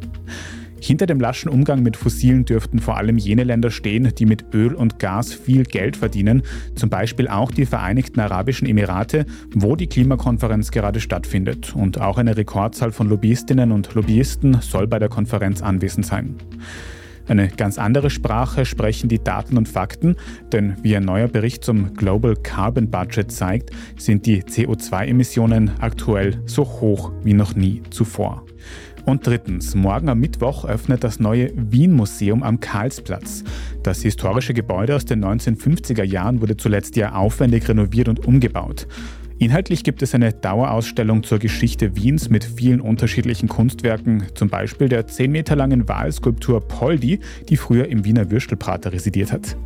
Hinter 0.79 1.05
dem 1.05 1.19
laschen 1.19 1.49
Umgang 1.49 1.83
mit 1.83 1.97
Fossilen 1.97 2.45
dürften 2.45 2.79
vor 2.79 2.97
allem 2.97 3.17
jene 3.17 3.43
Länder 3.43 3.69
stehen, 3.69 4.13
die 4.17 4.25
mit 4.25 4.53
Öl 4.53 4.73
und 4.73 4.99
Gas 4.99 5.33
viel 5.33 5.63
Geld 5.63 5.97
verdienen, 5.97 6.43
zum 6.75 6.89
Beispiel 6.89 7.27
auch 7.27 7.51
die 7.51 7.65
Vereinigten 7.65 8.21
Arabischen 8.21 8.67
Emirate, 8.67 9.25
wo 9.53 9.75
die 9.75 9.87
Klimakonferenz 9.87 10.71
gerade 10.71 11.01
stattfindet. 11.01 11.75
Und 11.75 11.99
auch 11.99 12.17
eine 12.17 12.37
Rekordzahl 12.37 12.93
von 12.93 13.09
Lobbyistinnen 13.09 13.73
und 13.73 13.93
Lobbyisten 13.93 14.61
soll 14.61 14.87
bei 14.87 14.99
der 14.99 15.09
Konferenz 15.09 15.61
anwesend 15.61 16.05
sein. 16.05 16.35
Eine 17.27 17.47
ganz 17.47 17.77
andere 17.77 18.09
Sprache 18.09 18.65
sprechen 18.65 19.07
die 19.07 19.23
Daten 19.23 19.57
und 19.57 19.69
Fakten, 19.69 20.17
denn 20.51 20.75
wie 20.81 20.95
ein 20.95 21.05
neuer 21.05 21.27
Bericht 21.27 21.63
zum 21.63 21.93
Global 21.93 22.35
Carbon 22.35 22.91
Budget 22.91 23.31
zeigt, 23.31 23.71
sind 23.97 24.25
die 24.25 24.43
CO2-Emissionen 24.43 25.71
aktuell 25.79 26.41
so 26.45 26.65
hoch 26.65 27.11
wie 27.23 27.33
noch 27.33 27.55
nie 27.55 27.81
zuvor. 27.89 28.45
Und 29.05 29.27
drittens, 29.27 29.75
morgen 29.75 30.07
am 30.07 30.19
Mittwoch 30.19 30.63
öffnet 30.65 31.03
das 31.03 31.19
neue 31.19 31.51
Wien-Museum 31.55 32.41
am 32.41 32.59
Karlsplatz. 32.59 33.43
Das 33.83 34.01
historische 34.01 34.53
Gebäude 34.53 34.95
aus 34.95 35.03
den 35.03 35.23
1950er 35.23 36.03
Jahren 36.03 36.41
wurde 36.41 36.55
zuletzt 36.55 36.95
ja 36.95 37.13
aufwendig 37.13 37.67
renoviert 37.67 38.07
und 38.07 38.25
umgebaut. 38.25 38.87
Inhaltlich 39.39 39.83
gibt 39.83 40.01
es 40.01 40.13
eine 40.13 40.31
Dauerausstellung 40.31 41.23
zur 41.23 41.39
Geschichte 41.39 41.95
Wiens 41.95 42.29
mit 42.29 42.43
vielen 42.43 42.79
unterschiedlichen 42.79 43.49
Kunstwerken, 43.49 44.27
zum 44.35 44.49
Beispiel 44.49 44.87
der 44.87 45.07
10 45.07 45.31
Meter 45.31 45.55
langen 45.55 45.87
Wahlskulptur 45.89 46.61
Poldi, 46.61 47.19
die 47.49 47.57
früher 47.57 47.87
im 47.87 48.05
Wiener 48.05 48.31
Würstelprater 48.31 48.93
residiert 48.93 49.31
hat. 49.31 49.57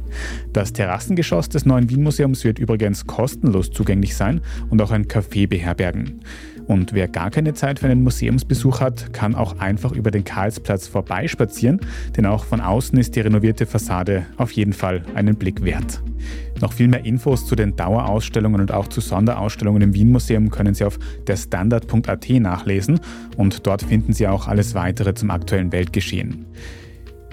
Das 0.53 0.73
Terrassengeschoss 0.73 1.49
des 1.49 1.65
neuen 1.65 1.89
Wien-Museums 1.89 2.43
wird 2.43 2.59
übrigens 2.59 3.05
kostenlos 3.05 3.71
zugänglich 3.71 4.15
sein 4.15 4.41
und 4.69 4.81
auch 4.81 4.91
ein 4.91 5.05
Café 5.05 5.47
beherbergen. 5.47 6.21
Und 6.67 6.93
wer 6.93 7.07
gar 7.07 7.31
keine 7.31 7.53
Zeit 7.53 7.79
für 7.79 7.87
einen 7.87 8.03
Museumsbesuch 8.03 8.81
hat, 8.81 9.13
kann 9.13 9.35
auch 9.35 9.59
einfach 9.59 9.93
über 9.93 10.11
den 10.11 10.25
Karlsplatz 10.25 10.87
vorbeispazieren, 10.87 11.79
denn 12.15 12.25
auch 12.25 12.43
von 12.43 12.59
außen 12.59 12.99
ist 12.99 13.15
die 13.15 13.21
renovierte 13.21 13.65
Fassade 13.65 14.25
auf 14.35 14.51
jeden 14.51 14.73
Fall 14.73 15.03
einen 15.15 15.37
Blick 15.37 15.63
wert. 15.63 16.01
Noch 16.59 16.73
viel 16.73 16.89
mehr 16.89 17.05
Infos 17.05 17.45
zu 17.45 17.55
den 17.55 17.75
Dauerausstellungen 17.75 18.59
und 18.59 18.71
auch 18.73 18.87
zu 18.87 18.99
Sonderausstellungen 18.99 19.81
im 19.81 19.93
Wien-Museum 19.93 20.49
können 20.49 20.73
Sie 20.73 20.83
auf 20.83 20.99
derstandard.at 21.27 22.29
nachlesen 22.29 22.99
und 23.37 23.65
dort 23.65 23.83
finden 23.83 24.11
Sie 24.11 24.27
auch 24.27 24.47
alles 24.47 24.75
weitere 24.75 25.13
zum 25.13 25.31
aktuellen 25.31 25.71
Weltgeschehen. 25.71 26.45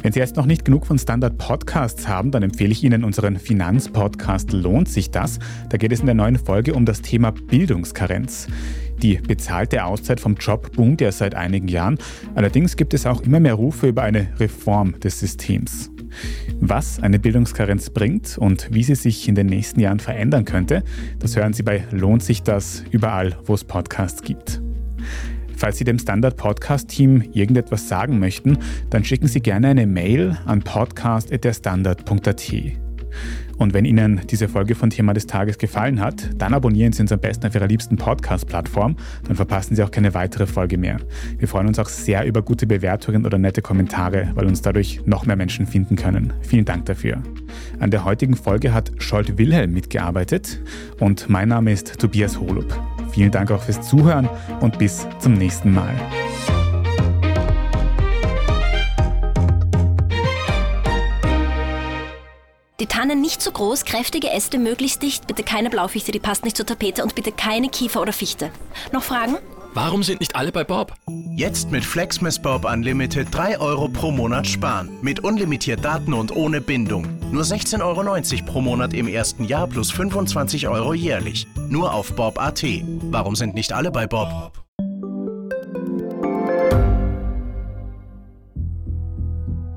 Wenn 0.05 0.13
Sie 0.13 0.21
jetzt 0.21 0.37
noch 0.37 0.45
nicht 0.45 0.67
genug 0.67 0.85
von 0.85 0.99
Standard 0.99 1.39
Podcasts 1.39 2.07
haben, 2.07 2.31
dann 2.31 2.43
empfehle 2.43 2.73
ich 2.73 2.85
Ihnen 2.85 3.05
unseren 3.05 3.39
Finanzpodcast 3.39 4.53
Lohnt 4.53 4.87
sich 4.87 5.11
das? 5.11 5.39
Da 5.71 5.79
geht 5.79 5.93
es 5.93 6.01
in 6.01 6.07
der 6.07 6.15
neuen 6.15 6.37
Folge 6.37 6.75
um 6.75 6.85
das 6.85 7.01
Thema 7.01 7.33
Bildungskarenz. 7.33 8.49
Die 9.03 9.17
bezahlte 9.17 9.85
Auszeit 9.85 10.21
vom 10.21 10.35
Job 10.35 10.73
boomt 10.73 11.01
ja 11.01 11.13
seit 11.13 11.35
einigen 11.35 11.69
Jahren. 11.69 11.99
Allerdings 12.35 12.77
gibt 12.77 12.95
es 12.95 13.07
auch 13.07 13.23
immer 13.23 13.41
mehr 13.41 13.55
Rufe 13.55 13.89
über 13.89 14.03
eine 14.03 14.29
Reform 14.39 14.99
des 15.01 15.21
Systems. 15.21 15.91
Was 16.61 17.01
eine 17.01 17.19
Bildungskarenz 17.19 17.91
bringt 17.91 18.39
und 18.39 18.69
wie 18.73 18.85
sie 18.85 18.95
sich 18.95 19.29
in 19.29 19.35
den 19.35 19.47
nächsten 19.47 19.81
Jahren 19.81 20.01
verändern 20.01 20.45
könnte, 20.45 20.83
das 21.19 21.37
hören 21.37 21.53
Sie 21.53 21.63
bei 21.63 21.85
Lohnt 21.91 22.23
sich 22.23 22.43
das 22.43 22.85
überall, 22.91 23.37
wo 23.45 23.55
es 23.55 23.65
Podcasts 23.65 24.23
gibt. 24.23 24.61
Falls 25.57 25.79
Sie 25.79 25.85
dem 25.85 25.99
Standard 25.99 26.37
Podcast 26.37 26.89
Team 26.89 27.23
irgendetwas 27.33 27.89
sagen 27.89 28.19
möchten, 28.19 28.59
dann 28.91 29.05
schicken 29.05 29.29
Sie 29.29 29.41
gerne 29.41 29.69
eine 29.69 29.87
Mail 29.87 30.37
an 30.47 30.63
podcast.derstandard.at. 30.63 32.84
Und 33.59 33.75
wenn 33.75 33.85
Ihnen 33.85 34.21
diese 34.31 34.49
Folge 34.49 34.75
von 34.75 34.91
Thema 34.91 35.15
des 35.15 35.27
Tages 35.27 35.59
gefallen 35.59 36.01
hat, 36.01 36.31
dann 36.37 36.55
abonnieren 36.55 36.93
Sie 36.93 37.03
uns 37.03 37.13
am 37.13 37.21
besten 37.21 37.47
auf 37.47 37.55
Ihrer 37.55 37.67
liebsten 37.67 37.97
Podcast-Plattform, 37.97 38.97
dann 39.27 39.37
verpassen 39.37 39.77
Sie 39.77 39.83
auch 39.83 39.91
keine 39.91 40.15
weitere 40.15 40.47
Folge 40.47 40.79
mehr. 40.79 40.99
Wir 41.39 41.49
freuen 41.49 41.69
uns 41.69 41.79
auch 41.79 41.89
sehr 41.89 42.25
über 42.27 42.43
gute 42.43 42.67
Bewertungen 42.67 43.27
oder 43.27 43.39
nette 43.39 43.63
Kommentare, 43.63 44.31
weil 44.35 44.47
uns 44.47 44.63
dadurch 44.63 45.01
noch 45.07 45.27
mehr 45.27 45.37
Menschen 45.37 45.67
finden 45.67 45.97
können. 45.97 46.33
Vielen 46.43 46.65
Dank 46.65 46.87
dafür. 46.87 47.23
An 47.79 47.91
der 47.91 48.05
heutigen 48.05 48.37
Folge 48.37 48.73
hat 48.73 48.93
Scholt 48.99 49.39
Wilhelm 49.39 49.73
mitgearbeitet 49.73 50.61
und 51.01 51.29
mein 51.29 51.49
Name 51.49 51.73
ist 51.73 51.99
Tobias 51.99 52.39
Holub. 52.39 52.79
Vielen 53.13 53.31
Dank 53.31 53.51
auch 53.51 53.63
fürs 53.63 53.81
Zuhören 53.83 54.29
und 54.61 54.79
bis 54.79 55.07
zum 55.21 55.35
nächsten 55.35 55.73
Mal. 55.73 55.95
Die 62.85 62.89
Tannen 62.89 63.23
nicht 63.23 63.41
zu 63.41 63.51
groß, 63.51 63.87
kräftige 63.87 64.31
Äste 64.31 64.59
möglichst 64.59 65.03
dicht, 65.03 65.27
bitte 65.27 65.43
keine 65.43 65.71
Blaufichte, 65.71 66.13
die 66.13 66.19
passt 66.19 66.45
nicht 66.45 66.55
zur 66.55 66.67
Tapete 66.67 67.03
und 67.03 67.15
bitte 67.15 67.33
keine 67.33 67.71
Kiefer 67.71 68.03
oder 68.03 68.13
Fichte. 68.13 68.51
Noch 68.93 69.03
Fragen? 69.03 69.37
Warum 69.73 70.03
sind 70.03 70.21
nicht 70.21 70.37
alle 70.37 70.53
bei 70.53 70.65
Bob? 70.65 70.93
Jetzt 71.35 71.71
mit 71.71 71.83
Flexmas 71.83 72.39
Bob 72.39 72.67
Unlimited 72.71 73.29
3 73.31 73.59
Euro 73.59 73.89
pro 73.89 74.11
Monat 74.11 74.47
sparen. 74.47 74.91
Mit 75.01 75.21
unlimitiert 75.21 75.83
Daten 75.83 76.13
und 76.13 76.37
ohne 76.37 76.61
Bindung. 76.61 77.07
Nur 77.33 77.45
16,90 77.45 77.81
Euro 77.81 78.53
pro 78.53 78.61
Monat 78.61 78.93
im 78.93 79.09
ersten 79.09 79.45
Jahr 79.45 79.67
plus 79.67 79.91
25 79.91 80.69
Euro 80.69 80.93
jährlich. 80.93 81.47
Nur 81.71 81.95
auf 81.95 82.13
Bob.at. 82.13 82.65
Warum 83.11 83.35
sind 83.35 83.55
nicht 83.55 83.73
alle 83.73 83.93
bei 83.93 84.07
Bob? 84.07 84.64